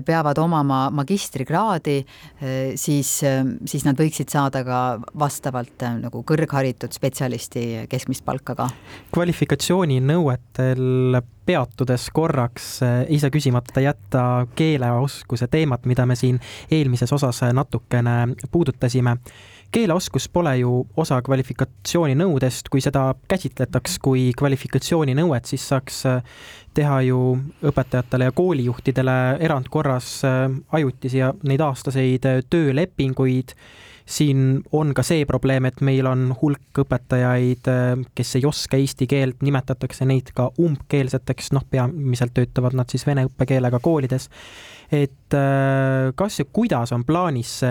[0.06, 4.80] peavad omama magistrikraadi, äh, siis, ähm, siis nad võiksid saada ka
[5.20, 8.66] vastavalt nagu kõrgharitud spetsialisti keskmist palka ka.
[9.14, 16.40] kvalifikatsiooninõuetel peatudes korraks ei saa küsimata jätta keeleoskuse teemat, mida me siin
[16.72, 19.18] eelmises osas natukene puudutasime
[19.74, 26.36] keeleoskus pole ju osa kvalifikatsiooninõudest, kui seda käsitletaks kui kvalifikatsiooninõuet, siis saaks äh,
[26.74, 27.22] teha ju
[27.70, 30.44] õpetajatele ja koolijuhtidele erandkorras äh,
[30.78, 33.56] ajutisi ja neid aastaseid äh, töölepinguid.
[34.06, 37.70] siin on ka see probleem, et meil on hulk õpetajaid,
[38.14, 43.24] kes ei oska eesti keelt, nimetatakse neid ka umbkeelseteks, noh, peamiselt töötavad nad siis vene
[43.24, 44.28] õppekeelega koolides.
[44.92, 45.38] et
[46.14, 47.62] kas ja kuidas on plaanis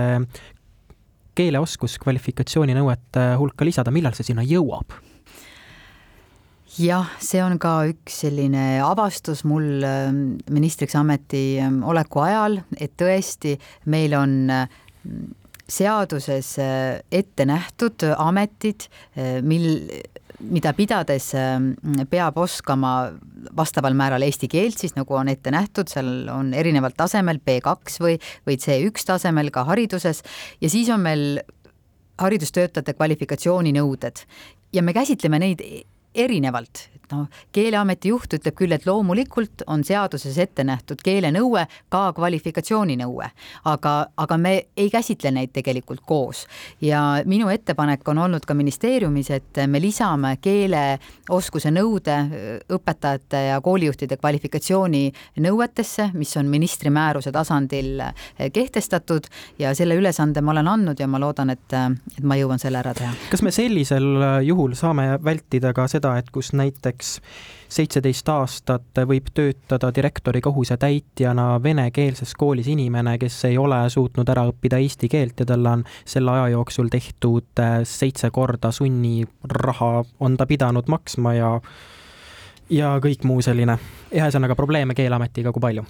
[1.35, 4.95] keeleoskus kvalifikatsiooninõuete hulka lisada, millal see sinna jõuab?
[6.79, 12.95] jah, see on ka üks selline avastus mul ähm, ministriks ameti ähm, oleku ajal, et
[12.97, 13.55] tõesti,
[13.93, 15.27] meil on ähm,
[15.69, 19.85] seaduses äh, ette nähtud ametid, äh, mil
[20.51, 21.73] mida pidades ähm,
[22.09, 22.93] peab oskama
[23.55, 28.17] vastaval määral eesti keelt, siis nagu on ette nähtud, seal on erineval tasemel B2 või,
[28.47, 30.23] või C1 tasemel ka hariduses.
[30.61, 31.41] Ja siis on meil
[32.21, 34.25] haridustöötajate kvalifikatsiooninõuded.
[34.73, 35.63] Ja me käsitleme neid
[36.13, 42.03] erinevalt, et noh, Keeleameti juht ütleb küll, et loomulikult on seaduses ette nähtud keelenõue ka
[42.17, 43.29] kvalifikatsiooninõue,
[43.69, 46.45] aga, aga me ei käsitle neid tegelikult koos.
[46.81, 52.17] ja minu ettepanek on olnud ka ministeeriumis, et me lisame keeleoskuse nõude
[52.73, 55.03] õpetajate ja koolijuhtide kvalifikatsiooni
[55.45, 58.01] nõuetesse, mis on ministri määruse tasandil
[58.53, 61.77] kehtestatud ja selle ülesande ma olen andnud ja ma loodan, et,
[62.17, 63.13] et ma jõuan selle ära teha.
[63.31, 64.09] kas me sellisel
[64.45, 71.59] juhul saame vältida ka seda, et kus näiteks näiteks seitseteist aastat võib töötada direktori kohusetäitjana
[71.63, 76.31] venekeelses koolis inimene, kes ei ole suutnud ära õppida eesti keelt ja talle on selle
[76.31, 81.49] aja jooksul tehtud äh, seitse korda sunniraha, on ta pidanud maksma ja
[82.69, 83.77] ja kõik muu selline.
[84.13, 85.85] ühesõnaga probleeme Keeleametiga kui palju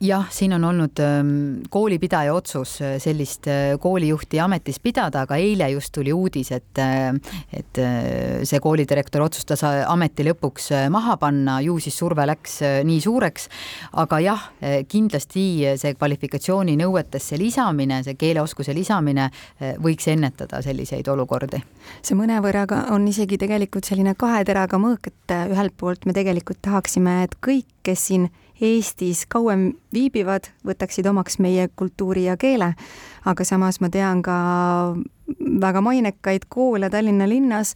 [0.00, 1.28] jah, siin on olnud ähm,
[1.70, 7.14] koolipidaja otsus äh, sellist äh, koolijuhti ametis pidada, aga eile just tuli uudis, et äh,
[7.52, 7.78] et
[8.46, 13.48] see koolidirektor otsustas ameti lõpuks maha panna, ju siis surve läks nii suureks.
[14.02, 14.44] aga jah,
[14.88, 15.44] kindlasti
[15.80, 19.28] see kvalifikatsiooni nõuetesse lisamine, see keeleoskuse lisamine
[19.82, 21.62] võiks ennetada selliseid olukordi.
[22.02, 27.22] see mõnevõrra on isegi tegelikult selline kahe teraga mõõk, et ühelt poolt me tegelikult tahaksime,
[27.24, 28.28] et kõik, kes siin
[28.60, 32.74] Eestis kauem viibivad, võtaksid omaks meie kultuuri ja keele.
[33.26, 34.36] aga samas ma tean ka
[35.60, 37.74] väga mainekaid koole Tallinna linnas,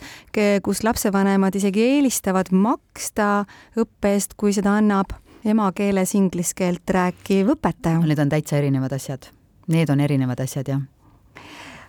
[0.63, 3.45] kus lapsevanemad isegi eelistavad maksta
[3.77, 5.13] õppe eest, kui seda annab
[5.45, 8.01] emakeeles inglise keelt rääkiv õpetaja.
[8.07, 9.29] Need on täitsa erinevad asjad.
[9.69, 11.00] Need on erinevad asjad, jah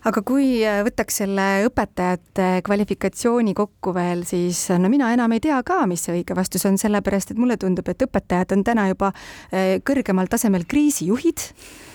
[0.07, 5.59] aga kui äh, võtaks selle õpetajate kvalifikatsiooni kokku veel, siis no mina enam ei tea
[5.67, 9.11] ka, mis see õige vastus on, sellepärast et mulle tundub, et õpetajad on täna juba
[9.13, 11.45] äh, kõrgemal tasemel kriisijuhid.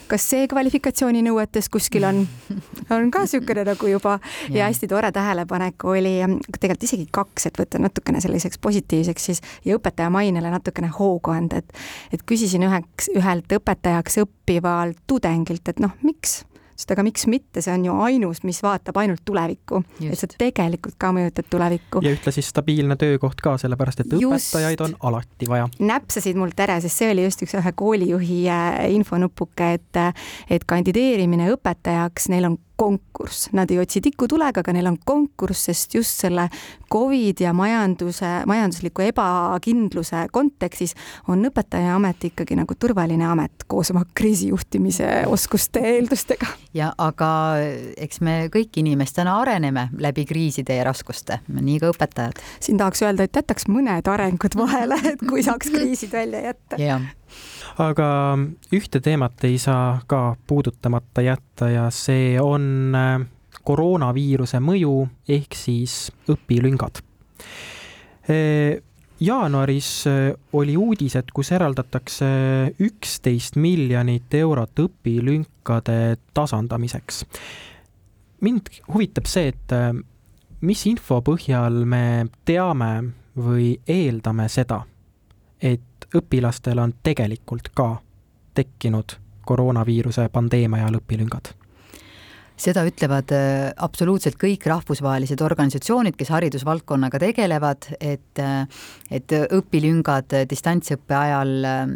[0.06, 2.20] Kas see kvalifikatsiooninõuetes kuskil on,
[2.94, 4.20] on ka niisugune nagu juba.
[4.46, 4.60] Ja.
[4.60, 6.20] ja hästi tore tähelepanek oli
[6.54, 11.58] tegelikult isegi kaks, et võtta natukene selliseks positiivseks siis ja õpetaja mainele natukene hoogu anda,
[11.58, 11.74] et
[12.14, 16.44] et küsisin üheks, ühelt õpetajaks õppivalt tudengilt, et noh, miks
[16.76, 20.98] sest aga miks mitte, see on ju ainus, mis vaatab ainult tulevikku, et sa tegelikult
[21.00, 22.02] ka mõjutad tulevikku.
[22.04, 24.52] ja ühtlasi stabiilne töökoht ka, sellepärast et just.
[24.52, 25.70] õpetajaid on alati vaja.
[25.78, 30.02] näpsasid mult ära, sest see oli just üks ühe koolijuhi äh, infonupuke, et
[30.52, 35.96] et kandideerimine õpetajaks, neil on konkurss, nad ei otsi tikutulega, aga neil on konkurss, sest
[35.96, 36.48] just selle
[36.92, 40.94] Covid ja majanduse, majandusliku ebakindluse kontekstis
[41.32, 46.46] on õpetajaamet ikkagi nagu turvaline amet koos oma kriisijuhtimise oskuste eeldustega.
[46.74, 47.30] ja aga
[47.96, 52.42] eks me kõik inimestena areneme läbi kriiside ja raskuste, nii ka õpetajad.
[52.60, 56.82] siin tahaks öelda, et jätaks mõned arengud vahele, et kui saaks kriisid välja jätta.
[56.82, 57.15] jah
[57.82, 58.08] aga
[58.74, 63.20] ühte teemat ei saa ka puudutamata jätta ja see on äh,
[63.66, 64.96] koroonaviiruse mõju
[65.28, 67.02] ehk siis õpilüngad.
[68.30, 68.80] Äh,
[69.20, 72.28] jaanuaris äh, oli uudised, kus eraldatakse
[72.80, 77.24] üksteist miljonit eurot õpilünkade tasandamiseks.
[78.40, 79.72] mind huvitab see, et
[80.60, 82.90] mis info põhjal me teame
[83.36, 84.82] või eeldame seda,
[85.60, 87.96] et õpilastel on tegelikult ka
[88.54, 91.52] tekkinud koroonaviiruse pandeemia ajal õpilüngad.
[92.56, 98.64] Seda ütlevad äh, absoluutselt kõik rahvusvahelised organisatsioonid, kes haridusvaldkonnaga tegelevad, et, äh,
[99.12, 101.92] et õpilüngad distantsõppe ajal äh,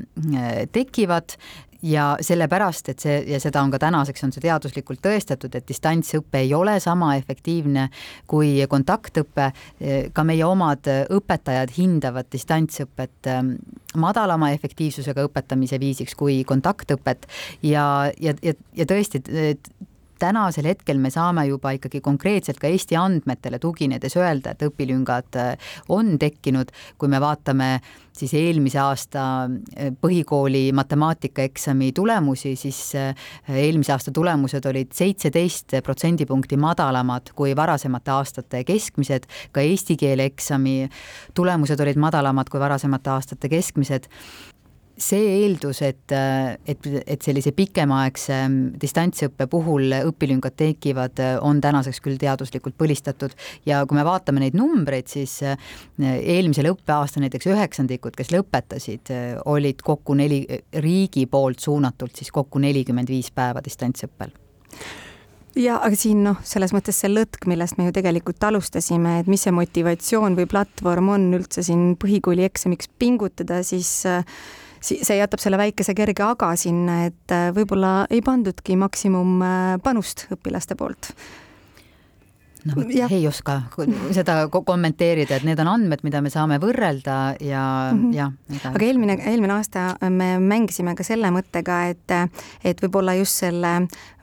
[0.73, 1.39] tekivad
[1.83, 6.43] ja sellepärast, et see ja seda on ka tänaseks on see teaduslikult tõestatud, et distantsõpe
[6.45, 7.89] ei ole sama efektiivne
[8.31, 9.51] kui kontaktõpe.
[10.12, 13.55] ka meie omad õpetajad hindavad distantsõpet ähm,
[13.97, 17.26] madalama efektiivsusega õpetamise viisiks kui kontaktõpet
[17.62, 19.22] ja, ja, ja, ja tõesti
[20.21, 25.73] tänasel hetkel me saame juba ikkagi konkreetselt ka Eesti andmetele tuginedes öelda, et õpilüngad äh,
[25.89, 27.71] on tekkinud, kui me vaatame
[28.16, 33.14] siis eelmise aasta äh, põhikooli matemaatikaeksami tulemusi, siis äh,
[33.49, 40.79] eelmise aasta tulemused olid seitseteist protsendipunkti madalamad kui varasemate aastate keskmised, ka eesti keele eksami
[41.35, 44.11] tulemused olid madalamad kui varasemate aastate keskmised
[45.03, 48.38] see eeldus, et, et, et sellise pikemaaegse
[48.80, 53.34] distantsõppe puhul õpilüngad tekivad, on tänaseks küll teaduslikult põlistatud.
[53.68, 55.40] Ja kui me vaatame neid numbreid, siis
[55.98, 59.12] eelmisel õppeaastal näiteks üheksandikud, kes lõpetasid,
[59.51, 60.44] olid kokku neli,
[60.84, 64.34] riigi poolt suunatult siis kokku nelikümmend viis päeva distantsõppel.
[65.59, 69.42] Ja aga siin noh, selles mõttes see lõtk, millest me ju tegelikult alustasime, et mis
[69.42, 74.22] see motivatsioon või platvorm on üldse siin põhikooli eksamiks pingutada, siis äh,
[74.85, 80.76] see jätab selle väikese kerge aga sinna, et äh, võib-olla ei pandudki maksimumpanust äh, õpilaste
[80.78, 81.12] poolt
[82.68, 83.57] no vot, ei oska
[84.16, 88.14] seda kommenteerida, et need on andmed, mida me saame võrrelda ja mm, -hmm.
[88.16, 88.72] jah.
[88.72, 92.16] aga eelmine, eelmine aasta me mängisime ka selle mõttega, et,
[92.64, 93.74] et võib-olla just selle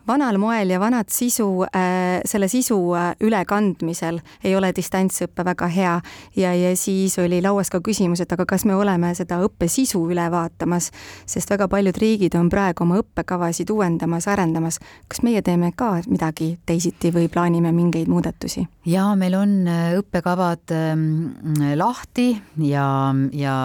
[0.08, 5.96] vanal moel ja vanat sisu äh,, selle sisu äh, ülekandmisel ei ole distantsõpe väga hea
[6.36, 10.06] ja, ja siis oli lauas ka küsimus, et aga kas me oleme seda õppe sisu
[10.12, 10.92] üle vaatamas,
[11.28, 14.80] sest väga paljud riigid on praegu oma õppekavasid uuendamas, arendamas.
[15.08, 18.68] kas meie teeme ka midagi teisiti või plaanime mingeid muudatusi?
[18.88, 22.30] jaa, meil on äh, õppekavad äh, lahti
[22.64, 22.88] ja,
[23.36, 23.58] ja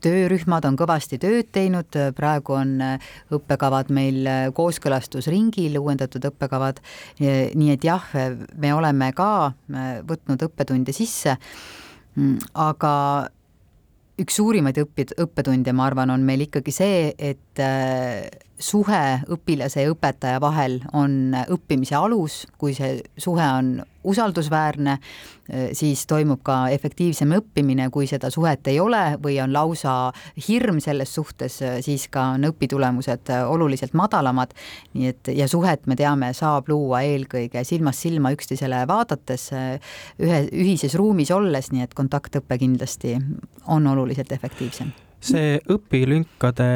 [0.00, 2.78] töörühmad on kõvasti tööd teinud, praegu on
[3.34, 4.24] õppekavad meil
[4.56, 6.80] kooskõlastusring ringil, uuendatud õppekavad.
[7.20, 8.04] nii et jah,
[8.56, 9.52] me oleme ka
[10.06, 11.36] võtnud õppetunde sisse,
[12.16, 13.28] mm, aga
[14.20, 17.62] üks suurimaid õpid, õppetunde, ma arvan, on meil ikkagi see, et
[18.60, 24.98] suhe õpilase ja õpetaja vahel on õppimise alus, kui see suhe on usaldusväärne,
[25.72, 30.12] siis toimub ka efektiivsem õppimine, kui seda suhet ei ole või on lausa
[30.48, 34.54] hirm selles suhtes, siis ka on õpitulemused oluliselt madalamad.
[34.94, 39.50] nii et ja suhet me teame, saab luua eelkõige silmast silma üksteisele vaadates,
[40.22, 43.18] ühe, ühises ruumis olles, nii et kontaktõpe kindlasti
[43.66, 46.68] on oluliselt efektiivsem see õpilünkade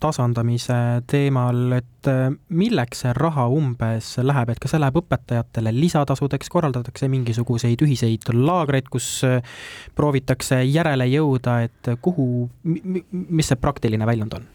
[0.00, 0.76] tasandamise
[1.10, 2.26] teemal, et äh,
[2.56, 8.88] milleks see raha umbes läheb, et kas see läheb õpetajatele lisatasudeks, korraldatakse mingisuguseid ühiseid laagreid,
[8.92, 9.40] kus äh,
[9.96, 14.52] proovitakse järele jõuda, et kuhu, mis see praktiline väljund on?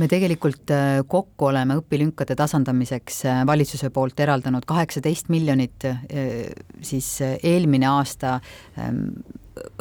[0.00, 5.84] me tegelikult äh, kokku oleme õpilünkade tasandamiseks valitsuse poolt eraldanud kaheksateist miljonit,
[6.82, 8.38] siis eelmine aasta
[8.80, 9.04] ähm,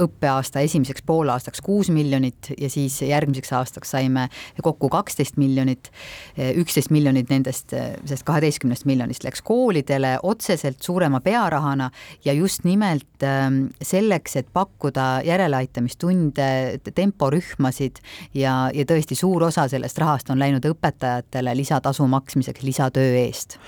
[0.01, 4.27] õppeaasta esimeseks poolaastaks kuus miljonit ja siis järgmiseks aastaks saime
[4.63, 5.91] kokku kaksteist miljonit.
[6.37, 7.73] üksteist miljonit nendest,
[8.05, 11.91] sellest kaheteistkümnest miljonist läks koolidele otseselt suurema pearahana
[12.25, 18.01] ja just nimelt ähm, selleks, et pakkuda järeleaitamistunde, temporühmasid
[18.33, 23.59] ja, ja tõesti suur osa sellest rahast on läinud õpetajatele lisatasu maksmiseks lisatöö eest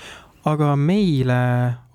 [0.48, 1.38] aga meile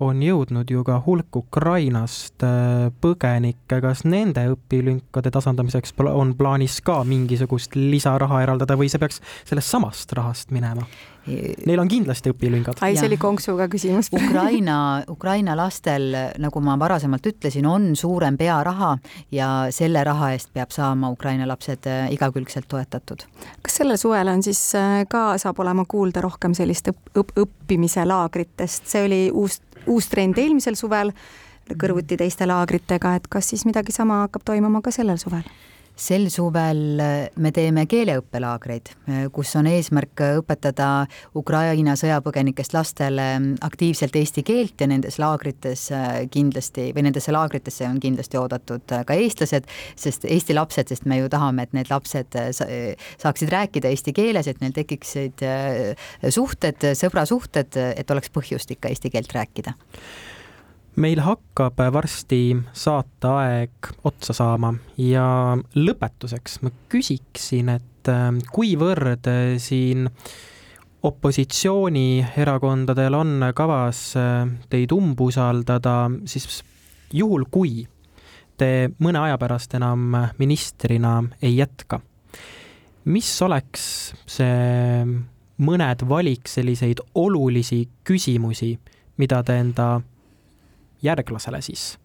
[0.02, 7.00] on jõudnud ju ka hulk Ukrainast äh, põgenikke, kas nende õpilünkade tasandamiseks on plaanis ka
[7.06, 10.86] mingisugust lisaraha eraldada või see peaks sellest samast rahast minema?
[11.26, 12.80] Neil on kindlasti õpilüngad.
[12.80, 14.08] ai, see oli konksuga küsimus.
[14.16, 14.76] Ukraina,
[15.10, 18.94] Ukraina lastel, nagu ma varasemalt ütlesin, on suurem pearaha
[19.34, 23.26] ja selle raha eest peab saama Ukraina lapsed äh, igakülgselt toetatud.
[23.62, 28.06] kas sellel suvel on siis äh, ka, saab olema kuulda rohkem sellist õpp, õpp, õppimise
[28.08, 31.12] laagritest, see oli uus, uus trend eelmisel suvel
[31.70, 35.44] kõrvuti teiste laagritega, et kas siis midagi sama hakkab toimuma ka sellel suvel?
[36.00, 40.88] Sel suvel äh, me teeme keeleõppelaagreid, äh, kus on eesmärk õpetada
[41.36, 47.88] Ukraina sõjapõgenikest lastele mm, aktiivselt eesti keelt ja nendes laagrites äh, kindlasti või nendesse laagritesse
[47.88, 52.36] on kindlasti oodatud ka eestlased, sest eesti lapsed, sest me ju tahame, et need lapsed
[53.20, 55.44] saaksid rääkida eesti keeles, et neil tekiksid
[56.32, 59.76] suhted, sõbrasuhted, et oleks põhjust ikka eesti keelt rääkida
[60.96, 63.70] meil hakkab varsti saateaeg
[64.04, 64.74] otsa saama.
[64.98, 70.08] Ja lõpetuseks ma küsiksin, et äh, kuivõrd äh, siin
[71.06, 76.64] opositsioonierakondadel on kavas äh, teid umbusaldada, siis
[77.12, 77.88] juhul, kui
[78.60, 82.00] te mõne aja pärast enam ministrina ei jätka,
[83.08, 85.06] mis oleks see
[85.60, 88.78] mõned valik selliseid olulisi küsimusi,
[89.20, 90.00] mida te enda
[91.02, 91.98] järglasele siis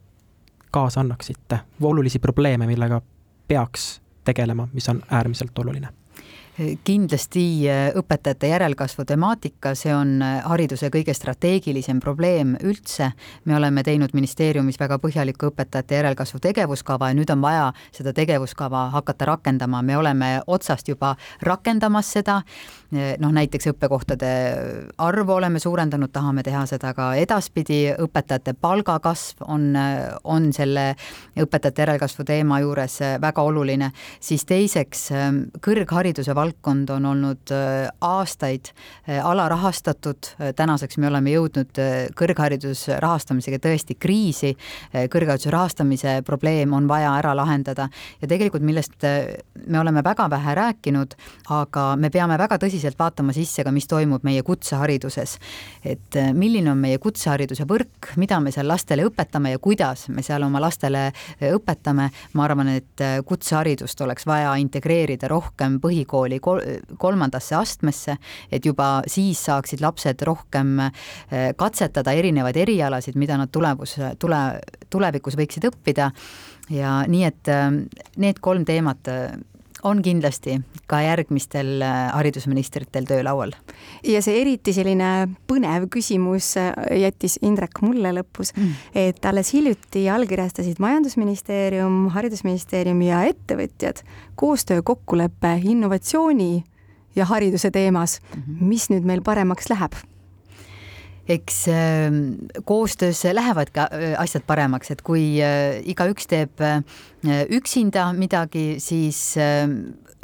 [0.71, 3.01] kaasa annaksite, olulisi probleeme, millega
[3.47, 5.89] peaks tegelema, mis on äärmiselt oluline
[6.83, 13.11] kindlasti äh, õpetajate järelkasvu temaatika, see on äh, hariduse kõige strateegilisem probleem üldse.
[13.45, 18.89] me oleme teinud ministeeriumis väga põhjaliku õpetajate järelkasvu tegevuskava ja nüüd on vaja seda tegevuskava
[18.95, 22.41] hakata rakendama, me oleme otsast juba rakendamas seda.
[22.95, 24.29] Äh, noh, näiteks õppekohtade
[25.01, 29.67] arvu oleme suurendanud, tahame teha seda ka edaspidi, õpetajate palgakasv on,
[30.23, 30.85] on selle
[31.41, 33.89] õpetajate järelkasvu teema juures väga oluline,
[34.23, 35.07] siis teiseks
[35.65, 38.71] kõrghariduse valdkond on olnud äh, aastaid
[39.15, 41.79] alarahastatud, tänaseks me oleme jõudnud
[42.17, 44.53] kõrghariduse rahastamisega tõesti kriisi,
[44.93, 47.87] kõrghariduse rahastamise probleem on vaja ära lahendada.
[48.21, 51.15] Ja tegelikult millest me oleme väga vähe rääkinud,
[51.53, 55.37] aga me peame väga tõsiselt vaatama sisse ka, mis toimub meie kutsehariduses.
[55.85, 60.43] et milline on meie kutsehariduse võrk, mida me seal lastele õpetame ja kuidas me seal
[60.45, 61.11] oma lastele
[61.41, 66.39] õpetame, ma arvan, et kutseharidust oleks vaja integreerida rohkem põhikooli
[66.97, 68.17] kolmandasse astmesse,
[68.51, 70.77] et juba siis saaksid lapsed rohkem
[71.57, 74.43] katsetada erinevaid erialasid, mida nad tulevus, tule,
[74.89, 76.11] tulevikus võiksid õppida
[76.69, 77.51] ja nii, et
[78.21, 79.09] need kolm teemat
[79.85, 80.57] on kindlasti
[80.89, 81.83] ka järgmistel
[82.13, 83.53] haridusministritel töölaual.
[84.03, 85.11] ja see eriti selline
[85.49, 86.53] põnev küsimus
[86.99, 88.71] jättis Indrek mulle lõpus mm.,
[89.05, 94.01] et alles hiljuti allkirjastasid Majandusministeerium, Haridusministeerium ja ettevõtjad
[94.35, 96.63] koostöökokkuleppe innovatsiooni
[97.15, 98.41] ja hariduse teemas mm.
[98.41, 98.67] -hmm.
[98.73, 99.93] mis nüüd meil paremaks läheb?
[101.27, 102.11] Eks äh,
[102.65, 106.81] koostöös lähevad ka äh, asjad paremaks, et kui äh, igaüks teeb äh,
[107.49, 109.65] üksinda midagi, siis äh,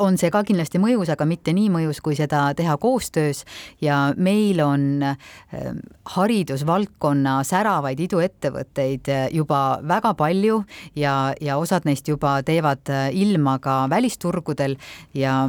[0.01, 3.43] on see ka kindlasti mõjus, aga mitte nii mõjus, kui seda teha koostöös.
[3.81, 5.81] Ja meil on ähm,
[6.15, 10.63] haridusvaldkonna säravaid iduettevõtteid juba väga palju
[10.97, 14.79] ja, ja osad neist juba teevad ilma ka välisturgudel.
[15.13, 15.43] Ja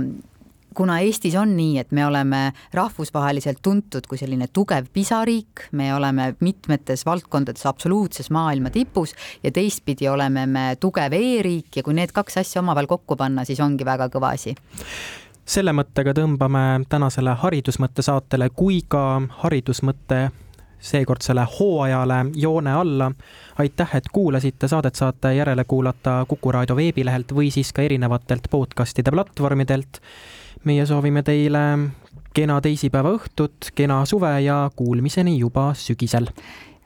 [0.75, 2.43] kuna Eestis on nii, et me oleme
[2.75, 10.09] rahvusvaheliselt tuntud kui selline tugev pisariik, me oleme mitmetes valdkondades absoluutses maailma tipus ja teistpidi
[10.09, 14.09] oleme me tugev e-riik ja kui need kaks asja omavahel kokku panna, siis ongi väga
[14.13, 14.57] kõva asi
[15.53, 20.29] selle mõttega tõmbame tänasele haridusmõtte saatele kui ka haridusmõtte
[20.83, 23.13] seekordsele hooajale joone alla.
[23.59, 29.11] aitäh, et kuulasite, saadet saate järele kuulata Kuku raadio veebilehelt või siis ka erinevatelt podcastide
[29.11, 30.01] platvormidelt
[30.65, 31.63] meie soovime teile
[32.35, 36.29] kena teisipäeva õhtut, kena suve ja kuulmiseni juba sügisel.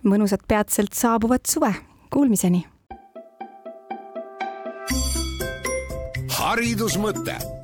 [0.07, 1.75] mõnusat peatselt saabuvat suve,
[2.11, 2.67] kuulmiseni.
[6.37, 7.56] haridusmõte